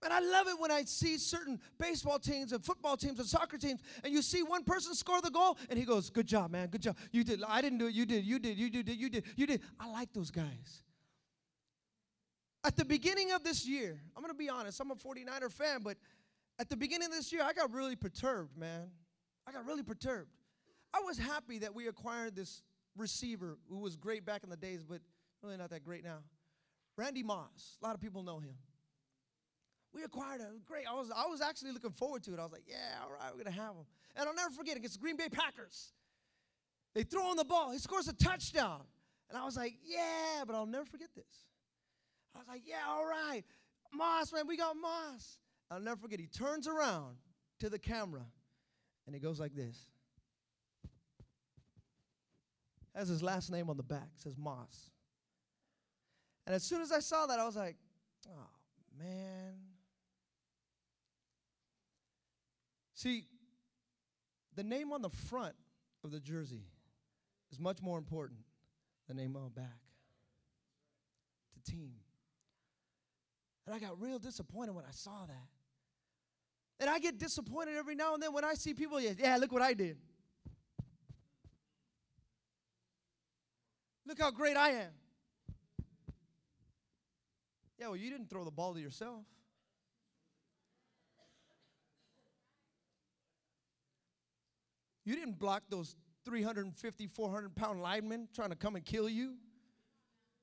[0.03, 3.57] And I love it when I see certain baseball teams and football teams and soccer
[3.57, 6.67] teams, and you see one person score the goal, and he goes, Good job, man,
[6.67, 6.97] good job.
[7.11, 7.41] You did.
[7.47, 7.93] I didn't do it.
[7.93, 8.25] You did.
[8.25, 8.57] You did.
[8.57, 8.87] You did.
[8.89, 9.23] You did.
[9.35, 9.61] You did.
[9.79, 10.83] I like those guys.
[12.65, 15.81] At the beginning of this year, I'm going to be honest, I'm a 49er fan,
[15.83, 15.97] but
[16.59, 18.89] at the beginning of this year, I got really perturbed, man.
[19.45, 20.29] I got really perturbed.
[20.93, 22.61] I was happy that we acquired this
[22.95, 25.01] receiver who was great back in the days, but
[25.41, 26.19] really not that great now.
[26.95, 27.77] Randy Moss.
[27.81, 28.55] A lot of people know him.
[29.93, 30.61] We acquired him.
[30.65, 30.85] Great.
[30.89, 32.39] I was, I was actually looking forward to it.
[32.39, 33.85] I was like, yeah, all right, we're going to have him.
[34.15, 35.93] And I'll never forget it against the Green Bay Packers.
[36.95, 37.71] They throw him the ball.
[37.71, 38.81] He scores a touchdown.
[39.29, 41.45] And I was like, yeah, but I'll never forget this.
[42.35, 43.43] I was like, yeah, all right.
[43.93, 45.37] Moss, man, we got Moss.
[45.69, 46.19] I'll never forget.
[46.19, 47.15] He turns around
[47.59, 48.25] to the camera
[49.05, 49.77] and he goes like this.
[52.95, 54.09] Has his last name on the back.
[54.15, 54.91] It says Moss.
[56.45, 57.75] And as soon as I saw that, I was like,
[58.29, 58.49] oh,
[58.99, 59.53] man.
[63.03, 63.25] See,
[64.55, 65.55] the name on the front
[66.05, 66.63] of the jersey
[67.51, 68.39] is much more important
[69.07, 69.81] than the name on the back.
[71.53, 71.95] The team.
[73.65, 75.47] And I got real disappointed when I saw that.
[76.79, 79.51] And I get disappointed every now and then when I see people, yeah, yeah look
[79.51, 79.97] what I did.
[84.07, 84.91] Look how great I am.
[87.77, 89.25] Yeah, well, you didn't throw the ball to yourself.
[95.05, 99.35] You didn't block those 350, 400 pound linemen trying to come and kill you.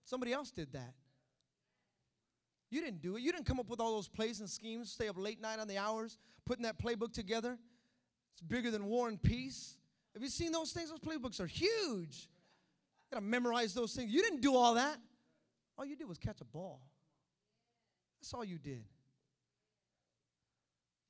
[0.05, 0.95] Somebody else did that.
[2.71, 3.23] You didn't do it.
[3.23, 5.67] You didn't come up with all those plays and schemes, stay up late night on
[5.67, 7.59] the hours, putting that playbook together.
[8.33, 9.77] It's bigger than war and peace.
[10.15, 10.91] Have you seen those things?
[10.91, 12.29] Those playbooks are huge.
[13.11, 14.13] You gotta memorize those things.
[14.13, 14.99] You didn't do all that.
[15.77, 16.81] All you did was catch a ball.
[18.21, 18.85] That's all you did.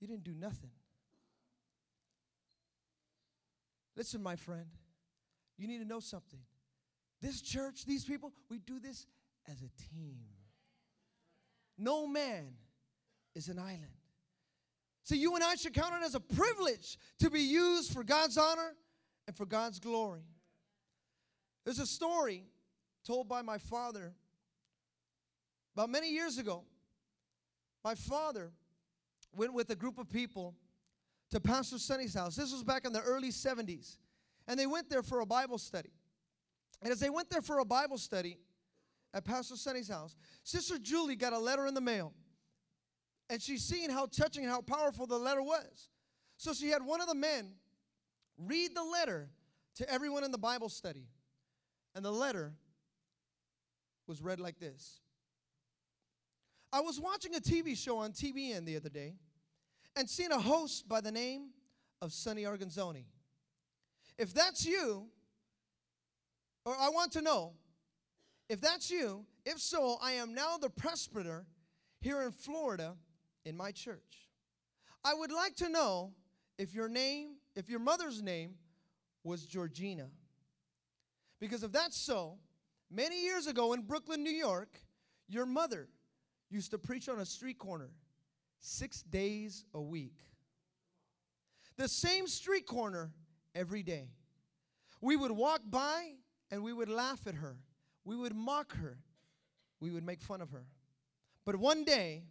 [0.00, 0.70] You didn't do nothing.
[4.00, 4.64] Listen, my friend,
[5.58, 6.40] you need to know something.
[7.20, 9.06] This church, these people, we do this
[9.46, 10.20] as a team.
[11.76, 12.54] No man
[13.34, 13.92] is an island.
[15.02, 18.38] So you and I should count it as a privilege to be used for God's
[18.38, 18.74] honor
[19.26, 20.24] and for God's glory.
[21.66, 22.44] There's a story
[23.06, 24.14] told by my father
[25.76, 26.64] about many years ago.
[27.84, 28.50] My father
[29.36, 30.54] went with a group of people
[31.30, 32.36] to Pastor Sonny's house.
[32.36, 33.98] This was back in the early 70s.
[34.48, 35.92] And they went there for a Bible study.
[36.82, 38.38] And as they went there for a Bible study
[39.14, 42.12] at Pastor Sonny's house, Sister Julie got a letter in the mail.
[43.28, 45.88] And she's seen how touching and how powerful the letter was.
[46.36, 47.52] So she had one of the men
[48.38, 49.28] read the letter
[49.76, 51.06] to everyone in the Bible study.
[51.94, 52.52] And the letter
[54.06, 55.00] was read like this
[56.72, 59.14] I was watching a TV show on TBN the other day
[59.96, 61.50] and seen a host by the name
[62.00, 63.04] of Sonny Arguinzoni.
[64.18, 65.06] If that's you,
[66.64, 67.54] or I want to know,
[68.48, 71.46] if that's you, if so, I am now the presbyter
[72.00, 72.96] here in Florida
[73.44, 74.28] in my church.
[75.04, 76.12] I would like to know
[76.58, 78.54] if your name, if your mother's name
[79.24, 80.08] was Georgina.
[81.40, 82.38] Because if that's so,
[82.90, 84.80] many years ago in Brooklyn, New York,
[85.28, 85.88] your mother
[86.50, 87.90] used to preach on a street corner
[88.60, 90.14] six days a week.
[91.76, 93.10] The same street corner
[93.54, 94.10] every day.
[95.00, 96.12] We would walk by
[96.50, 97.56] and we would laugh at her.
[98.04, 98.98] We would mock her.
[99.80, 100.66] We would make fun of her.
[101.46, 102.24] But one day,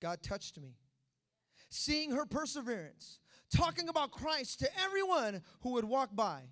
[0.00, 0.74] God touched me.
[1.68, 3.20] Seeing her perseverance,
[3.54, 6.42] talking about Christ to everyone who would walk by.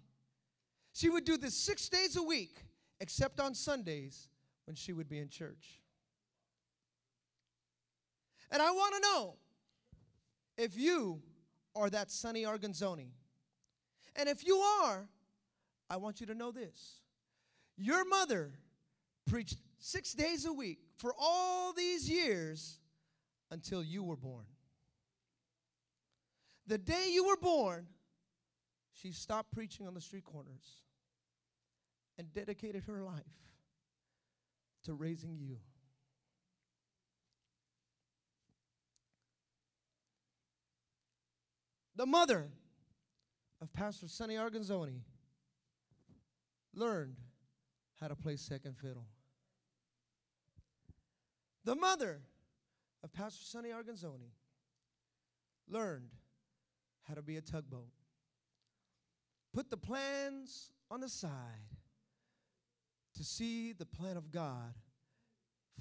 [0.93, 2.65] She would do this six days a week,
[3.01, 4.29] except on Sundays
[4.67, 5.80] when she would be in church.
[8.51, 9.35] And I want to know
[10.57, 11.23] if you
[11.75, 13.11] are that Sonny Arguinzoni.
[14.17, 15.09] And if you are,
[15.89, 17.01] I want you to know this.
[17.77, 18.53] Your mother
[19.27, 22.79] preached six days a week for all these years
[23.51, 24.45] until you were born.
[26.67, 27.87] The day you were born,
[28.93, 30.83] she stopped preaching on the street corners
[32.19, 33.23] and dedicated her life
[34.85, 35.57] to raising you.
[42.01, 42.49] The mother
[43.61, 45.03] of Pastor Sonny Arguinzoni,
[46.73, 47.17] learned
[48.01, 49.05] how to play second fiddle.
[51.67, 52.23] The mother
[53.05, 54.31] of Pastor Sonny Arguinzoni
[55.69, 56.09] learned
[57.03, 57.93] how to be a tugboat.
[59.53, 61.77] Put the plans on the side
[63.15, 64.73] to see the plan of God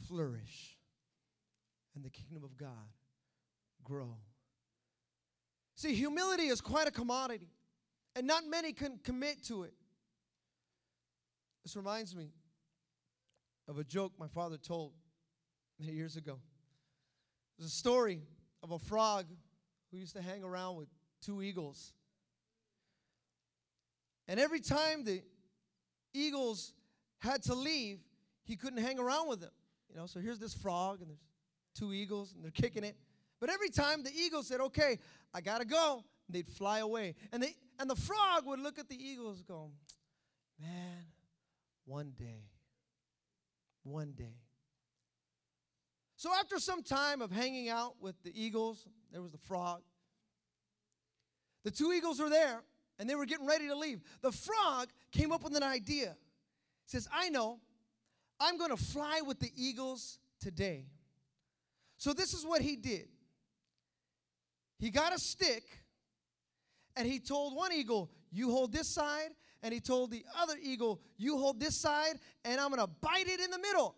[0.05, 0.75] flourish
[1.95, 2.91] and the kingdom of God
[3.85, 4.17] grow.
[5.79, 7.47] See, humility is quite a commodity,
[8.13, 9.73] and not many can commit to it.
[11.63, 12.31] This reminds me
[13.65, 14.91] of a joke my father told
[15.79, 16.37] many years ago.
[17.57, 18.19] There's a story
[18.61, 19.27] of a frog
[19.89, 20.89] who used to hang around with
[21.21, 21.93] two eagles.
[24.27, 25.21] And every time the
[26.13, 26.73] eagles
[27.19, 27.99] had to leave,
[28.43, 29.51] he couldn't hang around with them.
[29.89, 31.23] You know, so here's this frog, and there's
[31.73, 32.97] two eagles, and they're kicking it.
[33.39, 34.99] But every time the eagle said, "Okay,
[35.33, 39.01] I gotta go," they'd fly away, and they and the frog would look at the
[39.01, 39.71] eagles, go,
[40.59, 41.13] "Man,
[41.85, 42.49] one day,
[43.83, 44.41] one day."
[46.15, 49.83] So after some time of hanging out with the eagles, there was the frog.
[51.63, 52.63] The two eagles were there,
[52.97, 54.01] and they were getting ready to leave.
[54.21, 56.17] The frog came up with an idea.
[56.85, 57.61] He says, "I know.
[58.39, 60.89] I'm going to fly with the eagles today."
[61.97, 63.09] So this is what he did.
[64.79, 65.63] He got a stick
[66.95, 69.29] and he told one eagle, You hold this side.
[69.61, 73.27] And he told the other eagle, You hold this side, and I'm going to bite
[73.27, 73.95] it in the middle.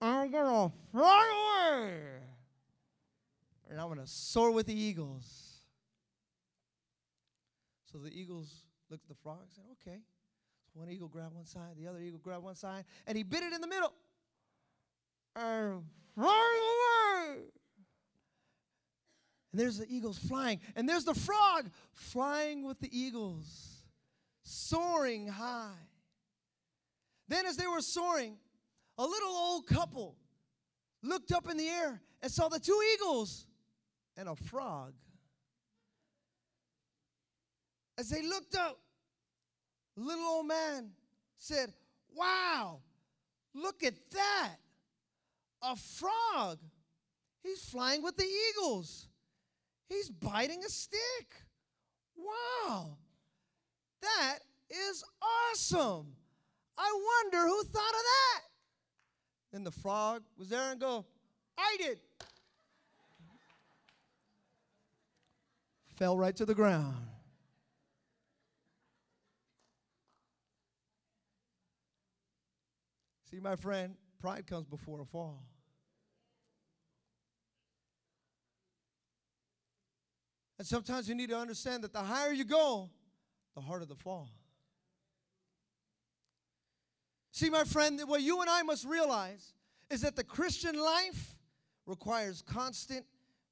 [0.00, 1.94] I'm going to fly away.
[3.70, 5.56] And I'm going to soar with the eagles.
[7.90, 9.98] So the eagles looked at the frog and said, Okay.
[10.66, 13.42] So one eagle grabbed one side, the other eagle grabbed one side, and he bit
[13.42, 13.94] it in the middle.
[15.34, 15.82] And
[16.14, 17.38] fly away.
[19.52, 20.60] And there's the eagles flying.
[20.76, 23.46] And there's the frog flying with the eagles,
[24.42, 25.72] soaring high.
[27.28, 28.36] Then, as they were soaring,
[28.96, 30.16] a little old couple
[31.02, 33.46] looked up in the air and saw the two eagles
[34.16, 34.92] and a frog.
[37.96, 38.78] As they looked up,
[39.96, 40.90] little old man
[41.36, 41.72] said,
[42.14, 42.80] Wow,
[43.54, 44.56] look at that.
[45.62, 46.58] A frog.
[47.42, 49.08] He's flying with the eagles.
[49.88, 51.34] He's biting a stick.
[52.16, 52.98] Wow.
[54.02, 54.38] That
[54.70, 55.02] is
[55.50, 56.14] awesome.
[56.76, 58.42] I wonder who thought of that.
[59.52, 61.06] Then the frog was there and go,
[61.56, 61.98] I did.
[65.96, 66.94] Fell right to the ground.
[73.30, 75.42] See, my friend, pride comes before a fall.
[80.58, 82.90] And sometimes you need to understand that the higher you go,
[83.54, 84.28] the harder the fall.
[87.30, 89.52] See, my friend, what you and I must realize
[89.90, 91.36] is that the Christian life
[91.86, 93.06] requires constant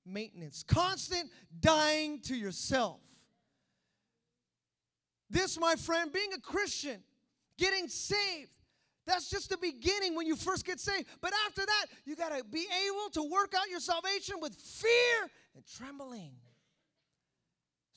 [0.04, 1.30] maintenance, constant
[1.60, 3.00] dying to yourself.
[5.30, 7.02] This, my friend, being a Christian,
[7.58, 8.50] getting saved,
[9.06, 11.06] that's just the beginning when you first get saved.
[11.20, 15.30] But after that, you got to be able to work out your salvation with fear
[15.54, 16.32] and trembling.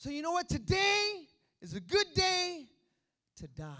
[0.00, 0.48] So, you know what?
[0.48, 1.28] Today
[1.60, 2.64] is a good day
[3.36, 3.74] to die.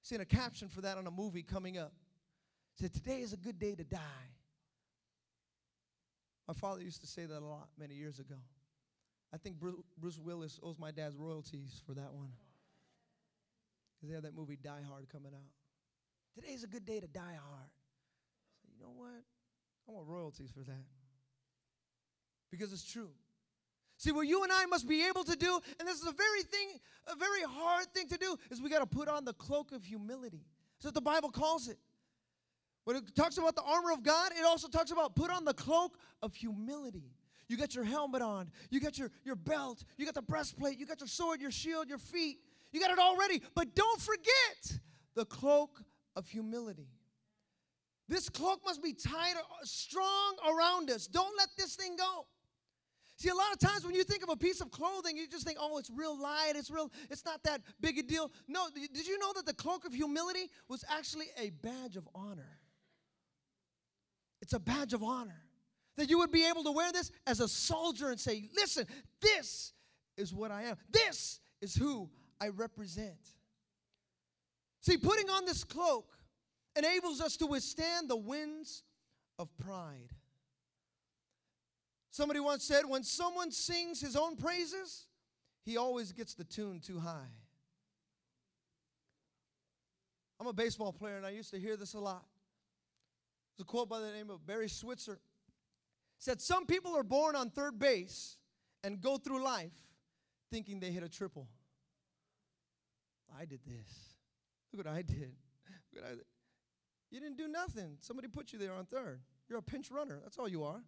[0.00, 1.92] Seen a caption for that on a movie coming up.
[2.76, 4.30] It said, Today is a good day to die.
[6.46, 8.36] My father used to say that a lot many years ago.
[9.34, 12.30] I think Bruce Willis owes my dad's royalties for that one.
[13.96, 15.50] Because they have that movie Die Hard coming out.
[16.32, 17.70] Today's a good day to die hard.
[18.62, 19.24] So you know what?
[19.88, 20.84] I want royalties for that.
[22.52, 23.10] Because it's true.
[23.98, 26.42] See, what you and I must be able to do, and this is a very
[26.42, 26.78] thing,
[27.10, 29.82] a very hard thing to do, is we got to put on the cloak of
[29.82, 30.44] humility.
[30.78, 31.78] That's what the Bible calls it.
[32.84, 35.54] When it talks about the armor of God, it also talks about put on the
[35.54, 37.10] cloak of humility.
[37.48, 40.86] You got your helmet on, you got your, your belt, you got the breastplate, you
[40.86, 42.38] got your sword, your shield, your feet.
[42.72, 43.40] You got it all ready.
[43.54, 44.80] But don't forget
[45.14, 45.80] the cloak
[46.14, 46.88] of humility.
[48.08, 51.06] This cloak must be tied uh, strong around us.
[51.06, 52.26] Don't let this thing go.
[53.16, 55.46] See, a lot of times when you think of a piece of clothing, you just
[55.46, 58.30] think, oh, it's real light, it's real, it's not that big a deal.
[58.46, 62.58] No, did you know that the cloak of humility was actually a badge of honor?
[64.42, 65.42] It's a badge of honor.
[65.96, 68.86] That you would be able to wear this as a soldier and say, listen,
[69.22, 69.72] this
[70.18, 70.76] is what I am.
[70.90, 73.16] This is who I represent.
[74.82, 76.12] See, putting on this cloak
[76.76, 78.82] enables us to withstand the winds
[79.38, 80.12] of pride.
[82.16, 85.04] Somebody once said, when someone sings his own praises,
[85.66, 87.28] he always gets the tune too high.
[90.40, 92.24] I'm a baseball player, and I used to hear this a lot.
[93.52, 95.18] It's a quote by the name of Barry Switzer.
[96.18, 98.38] said, Some people are born on third base
[98.82, 99.76] and go through life
[100.50, 101.46] thinking they hit a triple.
[103.38, 104.16] I did this.
[104.72, 105.34] Look what I did.
[105.92, 106.24] Look what I did.
[107.10, 107.98] You didn't do nothing.
[108.00, 109.20] Somebody put you there on third.
[109.50, 110.18] You're a pinch runner.
[110.22, 110.80] That's all you are.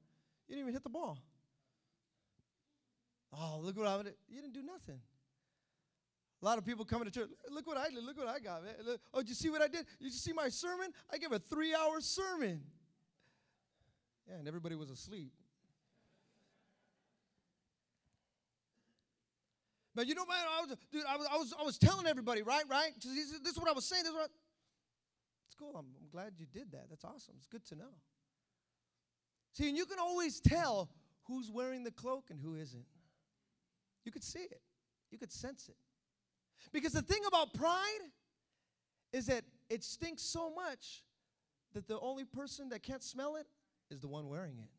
[0.49, 1.19] You didn't even hit the ball.
[3.33, 4.15] Oh, look what I did.
[4.29, 5.01] You didn't do nothing.
[6.41, 7.29] A lot of people coming to church.
[7.51, 8.03] Look what I did.
[8.03, 8.75] Look what I got, man.
[8.87, 9.85] Look, oh, did you see what I did?
[10.01, 10.93] Did you see my sermon?
[11.13, 12.63] I gave a three hour sermon.
[14.29, 15.33] Yeah, and everybody was asleep.
[19.95, 22.43] But you know, man, I was, dude, I was, I was, I was telling everybody,
[22.43, 22.93] right, right?
[23.03, 24.05] This is what I was saying.
[24.05, 24.31] This is what.
[25.49, 25.75] It's cool.
[25.77, 26.87] I'm, I'm glad you did that.
[26.89, 27.35] That's awesome.
[27.37, 27.91] It's good to know.
[29.59, 30.89] See, and you can always tell
[31.25, 32.87] who's wearing the cloak and who isn't.
[34.05, 34.61] You could see it.
[35.11, 35.75] You could sense it.
[36.73, 38.05] Because the thing about pride
[39.13, 41.03] is that it stinks so much
[41.75, 43.49] that the only person that can't smell it
[43.91, 44.71] is the one wearing it.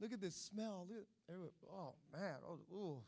[0.00, 0.86] Look at this smell.
[0.88, 2.36] Look, oh man.
[2.48, 3.02] Oh, ooh.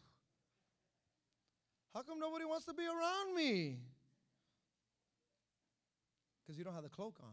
[1.94, 3.78] How come nobody wants to be around me?
[6.42, 7.32] Because you don't have the cloak on.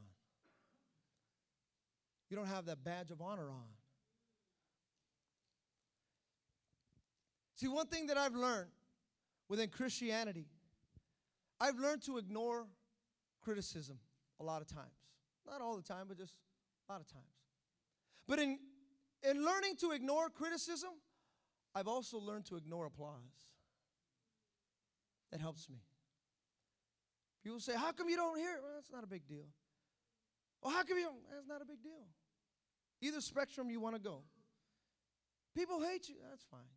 [2.30, 3.68] You don't have that badge of honor on.
[7.56, 8.70] See, one thing that I've learned
[9.50, 10.46] within Christianity,
[11.60, 12.68] I've learned to ignore
[13.42, 13.98] criticism
[14.40, 14.94] a lot of times.
[15.50, 16.34] Not all the time, but just
[16.88, 17.24] a lot of times.
[18.28, 18.60] But in,
[19.24, 20.92] in learning to ignore criticism,
[21.74, 23.48] I've also learned to ignore applause.
[25.32, 25.78] That helps me.
[27.44, 28.60] People say, How come you don't hear?
[28.62, 29.46] Well, that's not a big deal.
[30.62, 31.22] Well, how come you don't?
[31.32, 32.08] That's not a big deal.
[33.01, 34.24] Either spectrum you want to go.
[35.55, 36.70] People hate you, that's fine.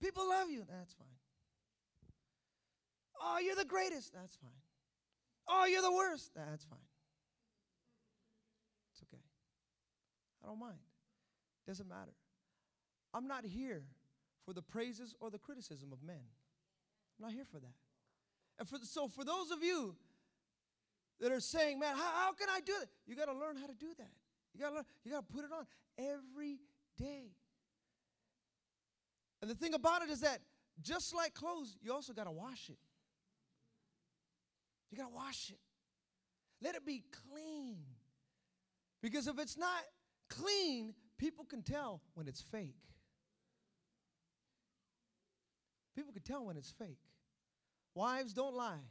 [0.00, 0.64] People love you.
[0.68, 1.06] That's fine.
[3.20, 4.12] Oh, you're the greatest.
[4.12, 4.50] That's fine.
[5.48, 6.32] Oh, you're the worst.
[6.34, 6.78] That's fine.
[8.92, 9.22] It's okay.
[10.44, 10.78] I don't mind.
[11.66, 12.12] Doesn't matter.
[13.14, 13.84] I'm not here
[14.44, 16.20] for the praises or the criticism of men.
[17.18, 17.74] I'm not here for that.
[18.58, 19.96] And for so for those of you
[21.20, 22.88] that are saying, man, how, how can I do it?
[23.06, 24.12] You got to learn how to do that.
[24.54, 25.66] You got to learn, you got to put it on
[25.98, 26.58] every
[26.98, 27.32] day.
[29.40, 30.40] And the thing about it is that
[30.82, 32.78] just like clothes, you also got to wash it.
[34.90, 35.58] You got to wash it.
[36.62, 37.78] Let it be clean.
[39.02, 39.82] Because if it's not
[40.30, 42.76] clean, people can tell when it's fake.
[45.94, 46.98] People can tell when it's fake.
[47.94, 48.84] Wives, don't lie.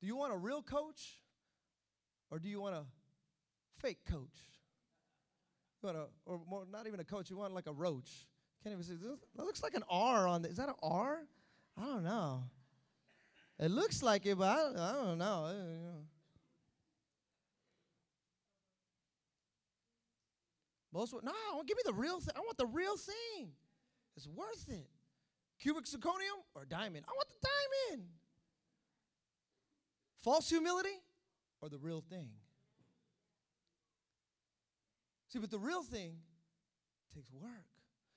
[0.00, 1.20] Do you want a real coach
[2.32, 2.84] or do you want a
[3.78, 4.40] fake coach?
[5.82, 8.26] You want a, or more, not even a coach, you want like a roach.
[8.62, 8.94] Can't even see.
[9.36, 10.48] That looks like an R on the.
[10.48, 11.18] Is that an R?
[11.76, 12.44] I don't know.
[13.58, 15.44] It looks like it, but I, I don't know.
[15.44, 16.00] Uh,
[20.92, 21.32] Most no,
[21.66, 22.34] give me the real thing.
[22.36, 23.50] I want the real thing.
[24.16, 24.88] It's worth it.
[25.58, 27.04] Cubic zirconium or diamond?
[27.08, 27.48] I want the
[27.90, 28.08] diamond.
[30.22, 31.01] False humility
[31.62, 32.28] or the real thing?
[35.28, 36.16] See, but the real thing
[37.14, 37.50] takes work.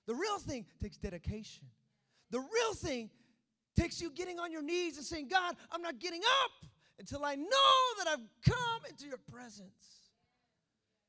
[0.05, 1.67] The real thing takes dedication.
[2.31, 3.09] The real thing
[3.77, 6.69] takes you getting on your knees and saying, God, I'm not getting up
[6.99, 9.95] until I know that I've come into your presence.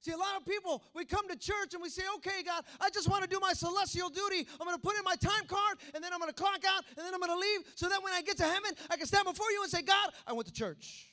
[0.03, 2.91] See, a lot of people, we come to church and we say, okay, God, I
[2.91, 4.47] just want to do my celestial duty.
[4.61, 6.84] I'm going to put in my time card and then I'm going to clock out
[6.97, 9.07] and then I'm going to leave so that when I get to heaven, I can
[9.07, 11.09] stand before you and say, God, I went to church.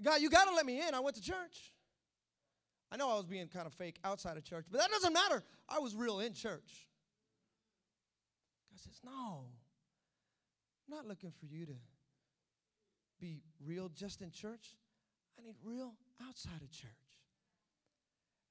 [0.00, 0.94] God, you got to let me in.
[0.94, 1.72] I went to church.
[2.90, 5.42] I know I was being kind of fake outside of church, but that doesn't matter.
[5.68, 6.88] I was real in church.
[8.70, 9.46] God says, No,
[10.86, 11.74] I'm not looking for you to
[13.20, 14.76] be real just in church.
[15.38, 15.94] I need real
[16.26, 16.90] outside of church.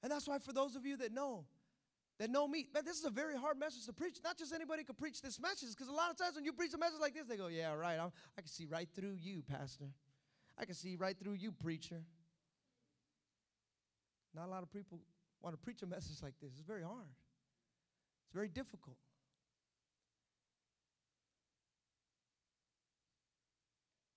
[0.02, 1.44] And that's why, for those of you that know,
[2.18, 4.18] that know me, man, this is a very hard message to preach.
[4.24, 6.74] Not just anybody could preach this message, because a lot of times when you preach
[6.74, 9.42] a message like this, they go, Yeah, right, I'm, I can see right through you,
[9.42, 9.84] Pastor.
[10.58, 12.02] I can see right through you, preacher.
[14.34, 15.00] Not a lot of people
[15.40, 16.52] want to preach a message like this.
[16.52, 17.08] It's very hard,
[18.24, 18.96] it's very difficult.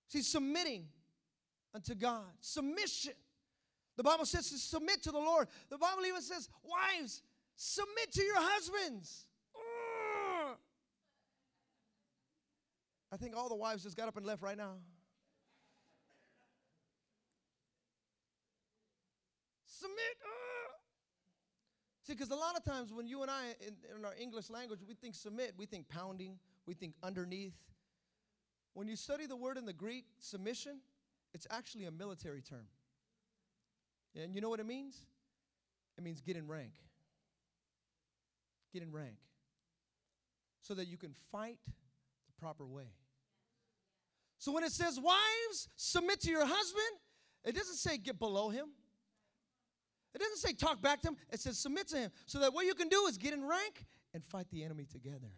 [0.08, 0.86] See, submitting
[1.74, 3.12] unto God, submission.
[3.96, 5.48] The Bible says to submit to the Lord.
[5.68, 7.22] The Bible even says, wives,
[7.56, 9.26] submit to your husbands.
[13.10, 14.74] I think all the wives just got up and left right now.
[19.78, 20.16] Submit.
[20.24, 20.72] Uh.
[22.06, 24.80] See, because a lot of times when you and I, in, in, our English language,
[24.86, 27.54] we think submit, we think pounding, we think underneath.
[28.74, 30.80] When you study the word in the Greek, submission,
[31.34, 32.66] it's actually a military term.
[34.14, 34.96] And you know what it means?
[35.98, 36.72] It means get in rank.
[38.72, 39.16] Get in rank.
[40.62, 42.92] So that you can fight the proper way.
[44.38, 47.00] So when it says, wives, submit to your husband,
[47.44, 48.66] it doesn't say get below him.
[50.14, 51.16] It doesn't say talk back to him.
[51.30, 52.10] It says submit to him.
[52.26, 53.84] So that what you can do is get in rank
[54.14, 55.28] and fight the enemy together.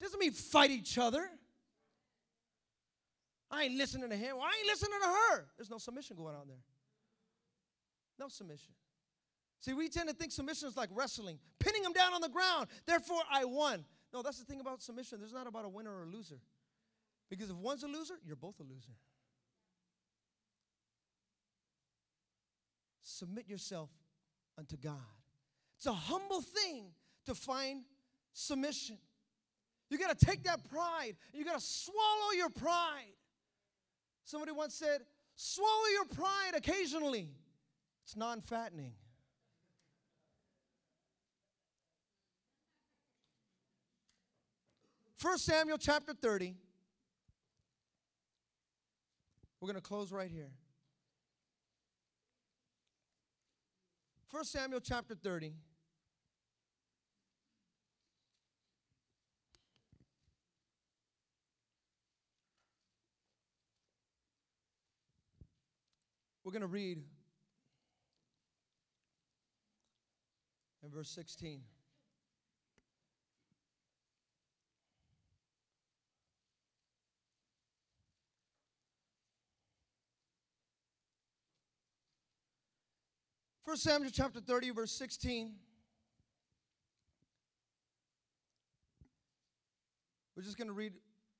[0.00, 1.28] Doesn't mean fight each other.
[3.50, 4.36] I ain't listening to him.
[4.36, 5.46] Well, I ain't listening to her.
[5.56, 6.62] There's no submission going on there.
[8.18, 8.72] No submission.
[9.60, 12.68] See, we tend to think submission is like wrestling, pinning them down on the ground.
[12.86, 13.84] Therefore, I won.
[14.12, 15.18] No, that's the thing about submission.
[15.18, 16.40] There's not about a winner or a loser.
[17.28, 18.92] Because if one's a loser, you're both a loser.
[23.10, 23.90] Submit yourself
[24.56, 24.94] unto God.
[25.76, 26.92] It's a humble thing
[27.26, 27.82] to find
[28.32, 28.98] submission.
[29.88, 31.16] You got to take that pride.
[31.32, 33.12] You got to swallow your pride.
[34.24, 35.00] Somebody once said,
[35.34, 37.30] swallow your pride occasionally.
[38.04, 38.92] It's non fattening.
[45.16, 46.54] First Samuel chapter 30.
[49.60, 50.50] We're going to close right here.
[54.30, 55.52] First Samuel chapter 30.
[66.44, 66.98] We're going to read
[70.84, 71.60] in verse 16.
[83.70, 85.52] First Samuel chapter 30, verse 16.
[90.34, 90.94] We're just going to read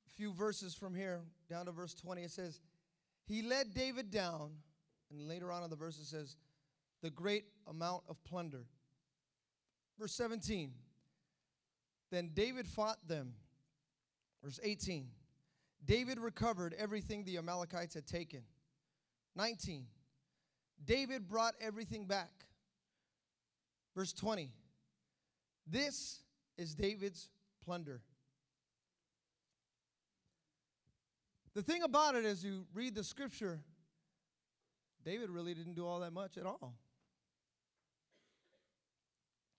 [0.07, 2.23] a few verses from here down to verse 20.
[2.23, 2.61] It says,
[3.27, 4.53] He led David down,
[5.11, 6.37] and later on in the verse it says,
[7.03, 8.65] the great amount of plunder.
[9.99, 10.71] Verse 17,
[12.13, 13.33] then David fought them.
[14.45, 15.09] Verse 18,
[15.85, 18.43] David recovered everything the Amalekites had taken.
[19.35, 19.87] 19,
[20.85, 22.31] David brought everything back.
[23.95, 24.51] Verse 20
[25.67, 26.21] This
[26.57, 27.29] is David's
[27.65, 28.01] plunder.
[31.55, 33.61] The thing about it, as you read the scripture,
[35.05, 36.75] David really didn't do all that much at all.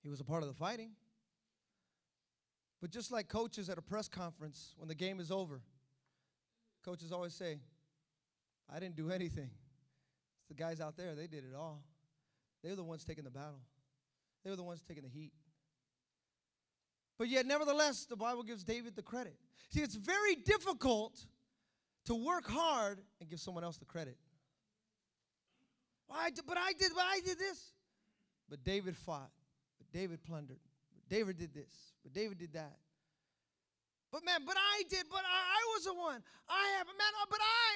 [0.01, 0.91] He was a part of the fighting.
[2.81, 5.61] But just like coaches at a press conference, when the game is over,
[6.83, 7.59] coaches always say,
[8.73, 9.51] I didn't do anything.
[10.51, 11.81] The guys out there, they did it all.
[12.61, 13.61] They were the ones taking the battle,
[14.43, 15.31] they were the ones taking the heat.
[17.17, 19.35] But yet, nevertheless, the Bible gives David the credit.
[19.69, 21.23] See, it's very difficult
[22.05, 24.17] to work hard and give someone else the credit.
[26.11, 27.71] I but I did, but I did this.
[28.49, 29.31] But David fought.
[29.77, 30.59] But David plundered.
[30.93, 31.71] But David did this.
[32.03, 32.75] But David did that.
[34.11, 36.21] But man, but I did, but I, I was the one.
[36.49, 37.69] I have, man, but I,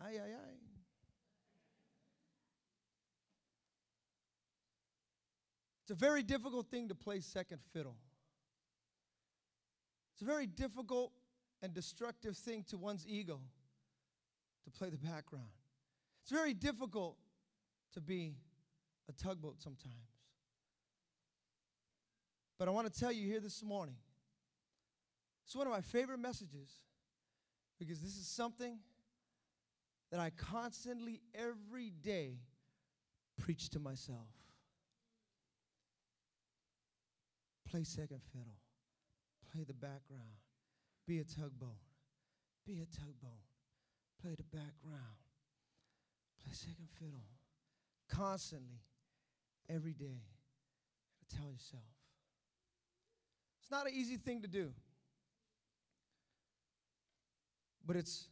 [0.00, 0.08] I.
[0.08, 0.62] I, aye, aye.
[5.81, 7.96] It's a very difficult thing to play second fiddle.
[10.14, 11.12] It's a very difficult
[11.62, 13.40] and destructive thing to one's ego
[14.64, 15.50] to play the background.
[16.22, 17.18] It's very difficult
[17.92, 18.36] to be
[19.08, 19.94] a tugboat sometimes.
[22.58, 23.96] But I want to tell you here this morning,
[25.44, 26.70] it's one of my favorite messages
[27.78, 28.78] because this is something
[30.10, 32.38] that I constantly, every day,
[33.38, 34.28] preach to myself.
[37.72, 38.58] Play second fiddle.
[39.50, 40.36] Play the background.
[41.06, 41.80] Be a tugboat.
[42.66, 43.40] Be a tugboat.
[44.20, 45.16] Play the background.
[46.44, 47.24] Play second fiddle.
[48.10, 48.82] Constantly,
[49.70, 50.20] every day.
[51.34, 51.82] Tell yourself.
[53.62, 54.70] It's not an easy thing to do.
[57.86, 58.28] But it's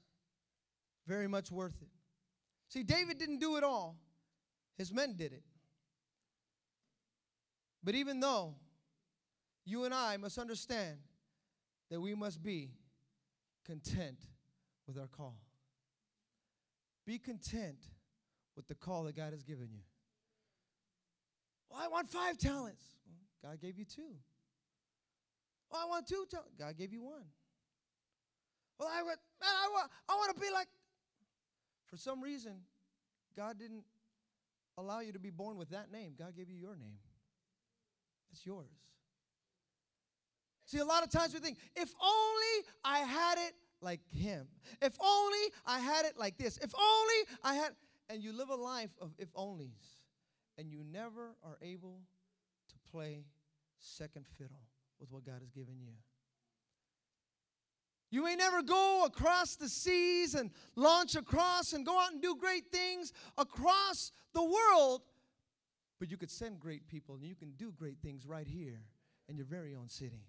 [1.07, 1.89] very much worth it.
[2.69, 3.97] See, David didn't do it all,
[4.77, 5.45] his men did it.
[7.83, 8.57] But even though
[9.71, 10.99] you and I must understand
[11.91, 12.71] that we must be
[13.65, 14.19] content
[14.87, 15.37] with our call.
[17.07, 17.79] Be content
[18.57, 19.83] with the call that God has given you.
[21.71, 22.85] Well, I want five talents.
[23.07, 24.17] Well, God gave you two.
[25.71, 26.55] Well, I want two talents.
[26.59, 27.27] God gave you one.
[28.79, 30.67] Well, I want, man, I want, I want to be like.
[31.87, 32.55] For some reason,
[33.37, 33.85] God didn't
[34.79, 36.15] allow you to be born with that name.
[36.19, 36.99] God gave you your name.
[38.33, 38.67] It's yours.
[40.71, 44.47] See, a lot of times we think, if only I had it like him.
[44.81, 46.59] If only I had it like this.
[46.59, 47.73] If only I had.
[48.09, 50.03] And you live a life of if onlys,
[50.59, 51.99] and you never are able
[52.69, 53.25] to play
[53.81, 54.61] second fiddle
[55.01, 55.91] with what God has given you.
[58.13, 62.37] You may never go across the seas and launch across and go out and do
[62.37, 65.03] great things across the world,
[65.99, 68.83] but you could send great people and you can do great things right here
[69.29, 70.27] in your very own city.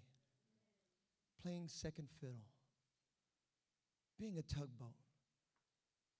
[1.42, 2.46] Playing second fiddle,
[4.16, 4.94] being a tugboat,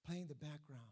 [0.05, 0.91] playing the background.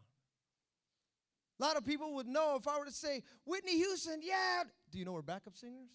[1.60, 4.64] A lot of people would know if I were to say, Whitney Houston, yeah.
[4.90, 5.90] Do you know her backup singers?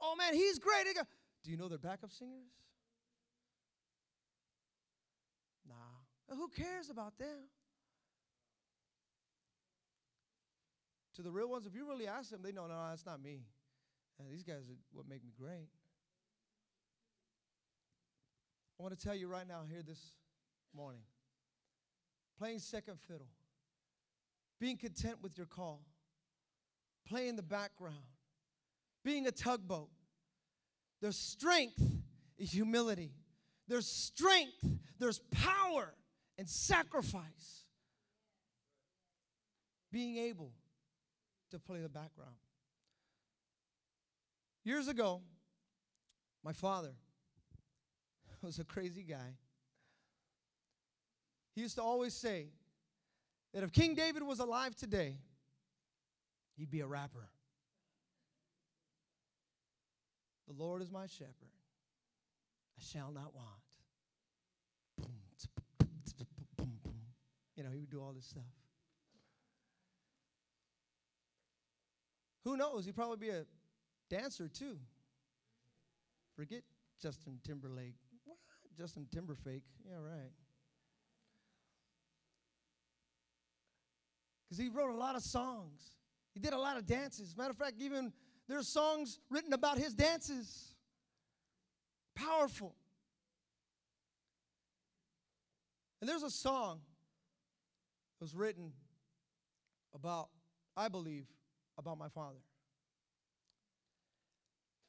[0.00, 0.86] Oh man, he's great.
[1.44, 2.52] Do you know their backup singers?
[5.68, 6.34] Nah.
[6.36, 7.48] Who cares about them?
[11.16, 13.42] To the real ones, if you really ask them, they know, no, that's not me.
[14.18, 15.68] And these guys are what make me great.
[18.78, 20.12] I want to tell you right now, here this
[20.74, 21.02] morning,
[22.38, 23.28] playing second fiddle,
[24.60, 25.82] being content with your call,
[27.06, 27.96] playing the background,
[29.04, 29.88] being a tugboat,
[31.00, 31.80] there's strength
[32.38, 33.12] in humility.
[33.68, 34.64] There's strength,
[34.98, 35.94] there's power
[36.38, 37.64] and sacrifice.
[39.90, 40.52] Being able
[41.50, 42.36] to play the background.
[44.64, 45.20] Years ago,
[46.44, 46.92] my father
[48.42, 49.36] was a crazy guy.
[51.54, 52.46] He used to always say
[53.52, 55.16] that if King David was alive today,
[56.56, 57.28] he'd be a rapper.
[60.48, 61.52] The Lord is my shepherd.
[62.78, 63.48] I shall not want.
[67.56, 68.42] You know, he would do all this stuff.
[72.44, 72.86] Who knows?
[72.86, 73.44] He'd probably be a
[74.12, 74.76] dancer too.
[76.36, 76.62] Forget
[77.00, 77.94] Justin Timberlake.
[78.24, 78.36] What?
[78.76, 79.62] Justin Timberfake.
[79.88, 80.30] Yeah, right.
[84.44, 85.80] Because he wrote a lot of songs.
[86.34, 87.34] He did a lot of dances.
[87.36, 88.12] Matter of fact, even
[88.48, 90.74] there's songs written about his dances.
[92.14, 92.74] Powerful.
[96.00, 96.80] And there's a song
[98.18, 98.72] that was written
[99.94, 100.28] about,
[100.76, 101.26] I believe,
[101.78, 102.40] about my father.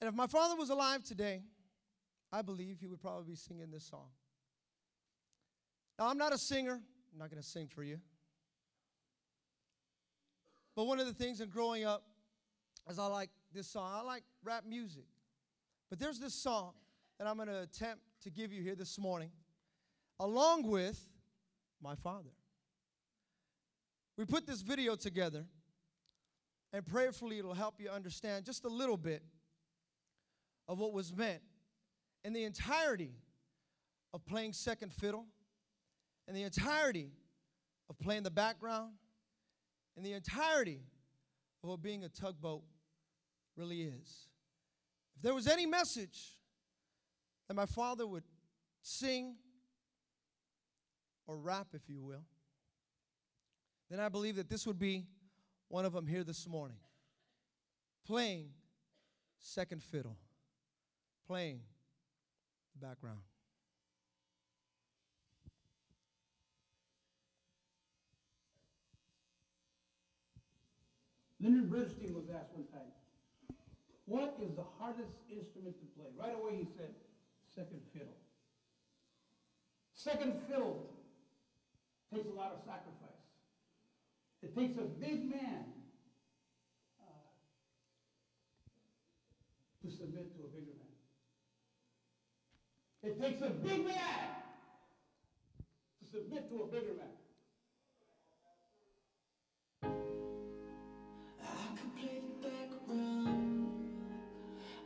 [0.03, 1.43] And if my father was alive today,
[2.29, 4.09] I believe he would probably be singing this song.
[5.97, 8.01] Now, I'm not a singer, I'm not going to sing for you.
[10.75, 12.03] But one of the things in growing up,
[12.85, 13.89] as I like this song.
[13.95, 15.05] I like rap music.
[15.89, 16.73] But there's this song
[17.17, 19.31] that I'm going to attempt to give you here this morning,
[20.19, 20.99] along with
[21.81, 22.31] my father.
[24.17, 25.45] We put this video together,
[26.73, 29.23] and prayerfully it'll help you understand just a little bit
[30.67, 31.41] of what was meant
[32.23, 33.15] in the entirety
[34.13, 35.25] of playing second fiddle,
[36.27, 37.11] in the entirety
[37.89, 38.93] of playing the background,
[39.97, 40.81] in the entirety
[41.63, 42.63] of what being a tugboat
[43.55, 44.27] really is.
[45.15, 46.37] If there was any message
[47.47, 48.23] that my father would
[48.81, 49.35] sing
[51.27, 52.25] or rap, if you will,
[53.89, 55.05] then I believe that this would be
[55.67, 56.77] one of them here this morning.
[58.05, 58.49] Playing
[59.39, 60.17] second fiddle,
[61.27, 61.59] playing
[62.73, 63.19] the background.
[71.41, 72.91] Leonard Bernstein was asked one time,
[74.05, 76.07] what is the hardest instrument to play?
[76.17, 76.95] Right away he said,
[77.53, 78.15] second fiddle.
[79.93, 80.89] Second fiddle
[82.13, 83.23] takes a lot of sacrifice.
[84.41, 85.65] It takes a big man
[87.01, 87.27] uh,
[89.83, 90.72] to submit to a bigger.
[93.05, 93.97] It takes a big man
[95.99, 97.07] to submit to a bigger man.
[101.41, 103.67] I could play the background.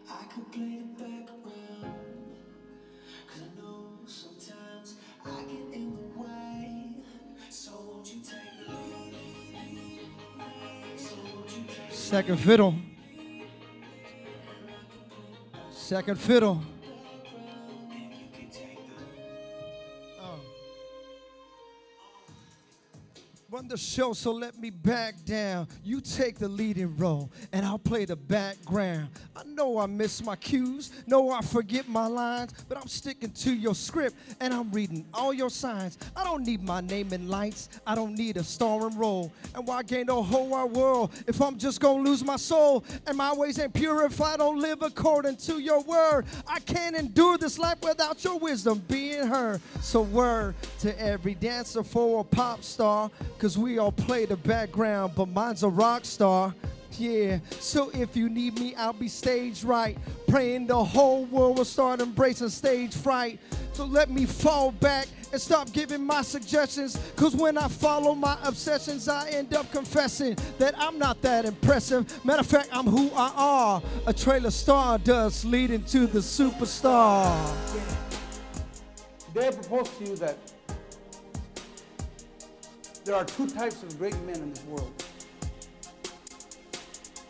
[0.09, 1.93] I could play the background.
[3.28, 6.95] Cause I know sometimes I get in the way.
[7.51, 10.09] So won't you take the lead?
[10.95, 12.74] So won't you take Second fiddle.
[15.70, 16.63] Second fiddle.
[23.68, 25.68] The show, so let me back down.
[25.84, 29.09] You take the leading role, and I'll play the background.
[29.36, 33.53] I know I miss my cues, know I forget my lines, but I'm sticking to
[33.53, 35.97] your script, and I'm reading all your signs.
[36.15, 39.32] I don't need my name in lights, I don't need a starring role.
[39.55, 42.84] And why gain the whole wide world if I'm just gonna lose my soul?
[43.05, 46.26] And my ways ain't pure if I don't live according to your word.
[46.47, 49.61] I can't endure this life without your wisdom being heard.
[49.82, 55.14] So, word to every dancer for a pop star, cause we all play the background,
[55.16, 56.53] but mine's a rock star.
[56.97, 59.97] Yeah, so if you need me, I'll be stage right.
[60.28, 63.39] Praying the whole world will start embracing stage fright.
[63.74, 66.97] So let me fall back and stop giving my suggestions.
[67.16, 72.26] Cause when I follow my obsessions, I end up confessing that I'm not that impressive.
[72.26, 73.84] Matter of fact, I'm who I are.
[74.08, 77.36] A trailer star does leading to the superstar.
[79.39, 80.38] I propose to you that
[83.08, 84.91] there are two types of great men in this world.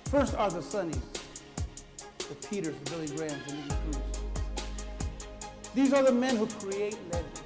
[0.05, 0.99] First are the Sonnies,
[2.17, 3.99] the Peters, the Billy Grahams, the Nicky Cruz.
[5.75, 7.41] These are the men who create legends.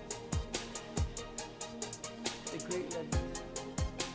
[2.53, 3.41] They create legends.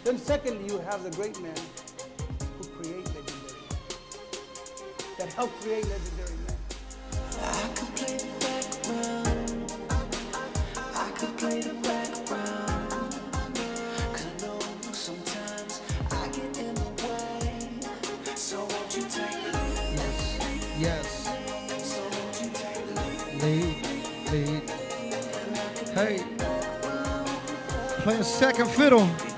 [0.03, 1.55] Then secondly, you have the great men
[2.59, 3.55] who create legendary men.
[5.19, 6.57] That help create legendary men.
[28.07, 29.36] Playing second fiddle.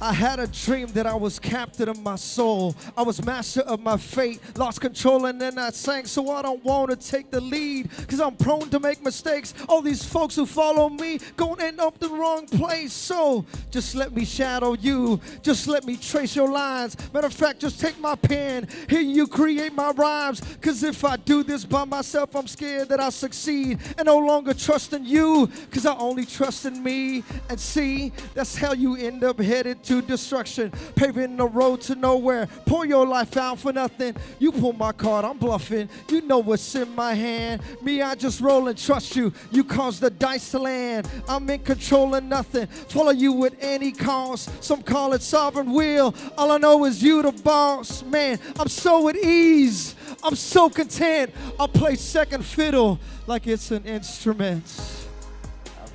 [0.00, 2.74] I had a dream that I was captain of my soul.
[2.96, 6.06] I was master of my fate, lost control, and then I sank.
[6.06, 9.52] So I don't want to take the lead, cause I'm prone to make mistakes.
[9.68, 12.92] All these folks who follow me gon' end up the wrong place.
[12.92, 16.96] So just let me shadow you, just let me trace your lines.
[17.12, 20.40] Matter of fact, just take my pen, here you create my rhymes.
[20.62, 24.54] Cause if I do this by myself, I'm scared that I'll succeed and no longer
[24.54, 27.22] trust in you, cause I only trust in me.
[27.50, 32.46] And see, that's how you end up headed to destruction, paving the road to nowhere.
[32.66, 34.16] Pour your life out for nothing.
[34.38, 35.88] You pull my card, I'm bluffing.
[36.08, 37.62] You know what's in my hand.
[37.82, 39.32] Me, I just roll and trust you.
[39.50, 41.08] You cause the dice to land.
[41.28, 42.66] I'm in control of nothing.
[42.66, 44.62] Follow you at any cost.
[44.62, 46.14] Some call it sovereign will.
[46.36, 48.02] All I know is you the boss.
[48.02, 49.94] Man, I'm so at ease.
[50.22, 51.32] I'm so content.
[51.58, 54.64] I'll play second fiddle like it's an instrument.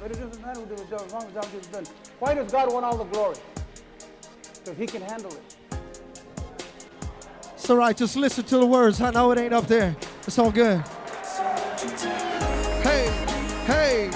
[0.06, 1.26] Matter what the job, as long
[1.82, 1.92] as.
[2.20, 3.38] Why does God want all the glory?
[4.66, 5.56] Because He can handle it.
[7.54, 7.96] It's all right.
[7.96, 9.00] Just listen to the words.
[9.00, 9.96] I know it ain't up there.
[10.26, 10.80] It's all good.
[12.82, 13.08] Hey,
[13.68, 14.10] hey,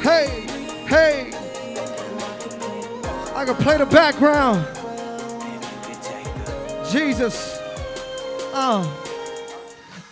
[0.00, 0.46] hey,
[0.86, 1.30] hey.
[3.32, 4.66] I can play the background.
[6.90, 7.58] Jesus.
[8.54, 9.11] Oh.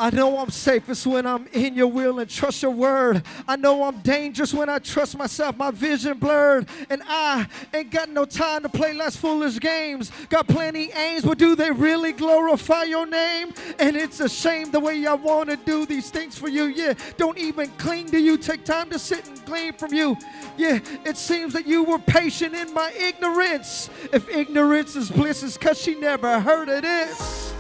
[0.01, 3.23] I know I'm safest when I'm in your will and trust your word.
[3.47, 6.71] I know I'm dangerous when I trust myself, my vision blurred.
[6.89, 10.11] And I ain't got no time to play less foolish games.
[10.31, 13.53] Got plenty aims, but do they really glorify your name?
[13.79, 16.65] And it's a shame the way I want to do these things for you.
[16.65, 18.39] Yeah, don't even cling to you.
[18.39, 20.17] Take time to sit and glean from you.
[20.57, 23.91] Yeah, it seems that you were patient in my ignorance.
[24.15, 27.53] If ignorance is bliss, it's because she never heard of this.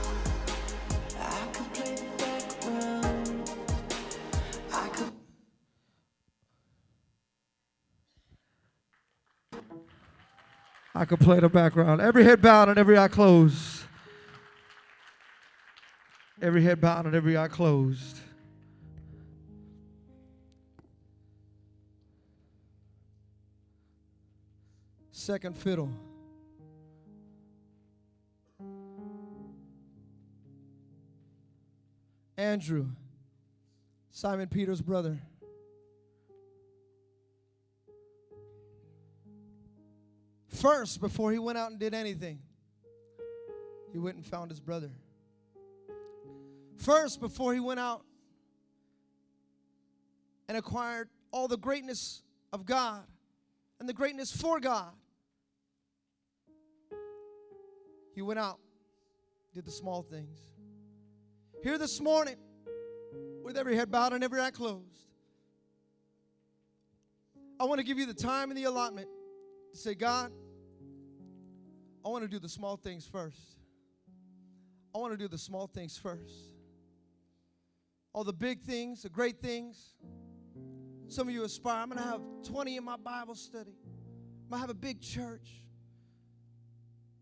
[11.01, 12.03] I could play the background.
[12.03, 13.84] Every head bowed and every eye closed.
[16.42, 18.18] Every head bowed and every eye closed.
[25.11, 25.88] Second fiddle.
[32.36, 32.88] Andrew,
[34.11, 35.18] Simon Peter's brother.
[40.61, 42.38] First, before he went out and did anything,
[43.92, 44.90] he went and found his brother.
[46.76, 48.04] First, before he went out
[50.48, 53.04] and acquired all the greatness of God
[53.78, 54.92] and the greatness for God,
[58.14, 58.58] he went out,
[59.54, 60.38] did the small things.
[61.62, 62.36] Here this morning,
[63.42, 65.06] with every head bowed and every eye closed,
[67.58, 69.08] I want to give you the time and the allotment
[69.72, 70.32] to say, God,
[72.05, 73.57] I want to do the small things first.
[74.94, 76.34] I want to do the small things first.
[78.12, 79.94] All the big things, the great things,
[81.09, 83.76] Some of you aspire, I'm going to have 20 in my Bible study.
[83.84, 85.48] I'm going to have a big church.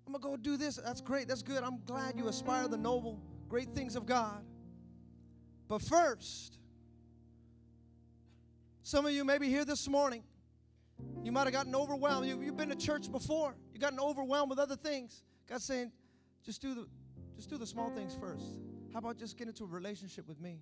[0.06, 0.76] I'm going to go do this.
[0.76, 1.28] That's great.
[1.28, 1.62] That's good.
[1.62, 4.44] I'm glad you aspire the noble, great things of God.
[5.68, 6.58] But first,
[8.82, 10.22] some of you may be here this morning.
[11.22, 12.26] You might have gotten overwhelmed.
[12.26, 13.54] You, have been to church before.
[13.78, 15.22] You've gotten overwhelmed with other things.
[15.48, 15.92] God's saying,
[16.44, 16.88] just do the
[17.36, 18.44] just do the small things first.
[18.92, 20.58] How about just get into a relationship with me?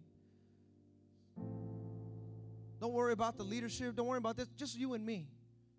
[2.79, 3.97] Don't worry about the leadership.
[3.97, 4.49] Don't worry about this.
[4.59, 5.29] Just you and me.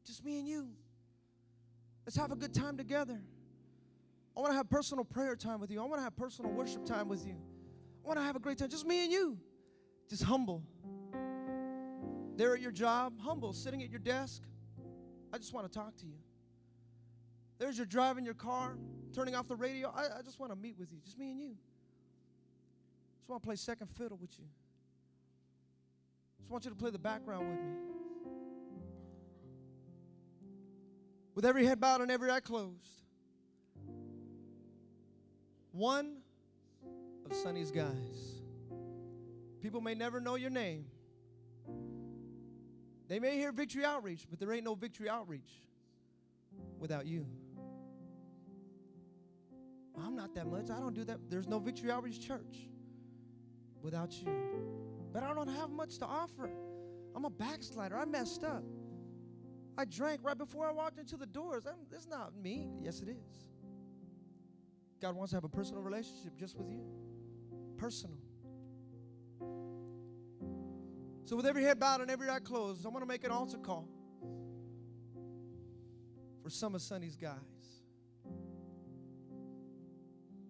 [0.04, 0.70] Just me and you.
[2.08, 3.22] Let's have a good time together.
[4.36, 5.80] I want to have personal prayer time with you.
[5.80, 7.36] I want to have personal worship time with you.
[8.04, 8.70] I want to have a great time.
[8.70, 9.38] Just me and you.
[10.10, 10.64] Just humble.
[12.36, 14.42] There at your job, humble, sitting at your desk.
[15.32, 16.16] I just want to talk to you.
[17.60, 18.78] There's your driving your car,
[19.14, 19.92] turning off the radio.
[19.96, 21.00] I, I just want to meet with you.
[21.04, 21.56] Just me and you.
[23.20, 24.46] Just want to play second fiddle with you.
[26.40, 27.72] Just want you to play the background with me.
[31.36, 33.04] With every head bowed and every eye closed.
[35.72, 36.18] One
[37.30, 38.42] of Sonny's guys.
[39.62, 40.86] People may never know your name.
[43.08, 45.50] They may hear Victory Outreach, but there ain't no Victory Outreach
[46.80, 47.26] without you.
[50.04, 50.70] I'm not that much.
[50.70, 51.20] I don't do that.
[51.30, 52.70] There's no Victory Outreach Church
[53.82, 54.28] without you.
[55.12, 56.50] But I don't have much to offer.
[57.16, 57.98] I'm a backslider.
[57.98, 58.64] I messed up.
[59.78, 61.66] I drank right before I walked into the doors.
[61.68, 61.76] I'm,
[62.10, 62.70] not me.
[62.82, 63.50] Yes, it is.
[65.02, 66.82] God wants to have a personal relationship just with you.
[67.78, 68.18] Personal.
[71.26, 73.58] So, with every head bowed and every eye closed, I want to make an altar
[73.58, 73.88] call
[76.42, 77.57] for some of Sonny's guys.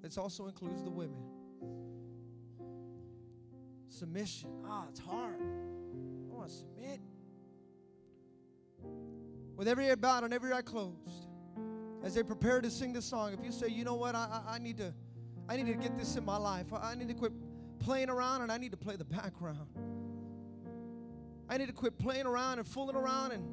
[0.03, 1.17] It also includes the women.
[3.89, 4.49] Submission.
[4.67, 5.41] Ah, it's hard.
[5.41, 6.99] I want to submit.
[9.55, 11.27] With every head bowed and every eye closed,
[12.03, 14.55] as they prepare to sing this song, if you say, you know what, I, I,
[14.55, 14.93] I need to,
[15.49, 16.71] I need to get this in my life.
[16.71, 17.31] I, I need to quit
[17.79, 19.67] playing around and I need to play the background.
[21.49, 23.43] I need to quit playing around and fooling around and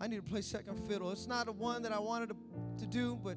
[0.00, 1.10] I need to play second fiddle.
[1.10, 2.36] It's not a one that I wanted to,
[2.80, 3.36] to do, but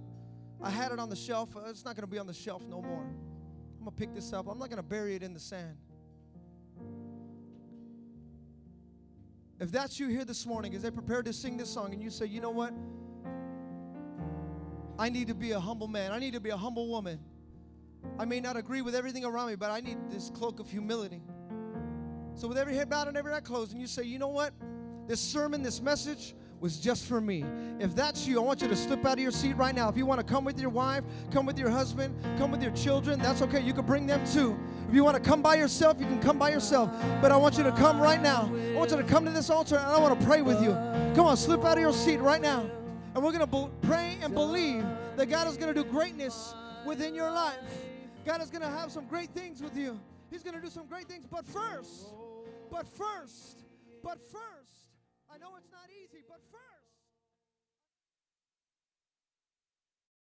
[0.64, 1.56] I had it on the shelf.
[1.56, 3.04] Uh, it's not going to be on the shelf no more.
[3.04, 4.48] I'm going to pick this up.
[4.48, 5.76] I'm not going to bury it in the sand.
[9.60, 12.10] If that's you here this morning, as they prepare to sing this song, and you
[12.10, 12.74] say, you know what?
[14.98, 16.12] I need to be a humble man.
[16.12, 17.20] I need to be a humble woman.
[18.20, 21.22] I may not agree with everything around me, but I need this cloak of humility.
[22.34, 24.54] So, with every head bowed and every eye closed, and you say, you know what?
[25.08, 27.44] This sermon, this message was just for me.
[27.80, 29.90] If that's you, I want you to slip out of your seat right now.
[29.90, 32.72] If you want to come with your wife, come with your husband, come with your
[32.72, 33.60] children, that's okay.
[33.60, 34.58] You can bring them too.
[34.88, 36.92] If you want to come by yourself, you can come by yourself.
[37.20, 38.52] But I want you to come right now.
[38.54, 40.72] I want you to come to this altar and I want to pray with you.
[41.16, 42.70] Come on, slip out of your seat right now.
[43.16, 44.86] And we're going to be- pray and believe
[45.16, 46.54] that God is going to do greatness
[46.86, 47.58] within your life.
[48.24, 50.00] God is going to have some great things with you.
[50.30, 51.26] He's going to do some great things.
[51.26, 52.14] But first,
[52.70, 53.64] but first,
[54.04, 54.82] but first,
[55.34, 56.11] I know it's not easy.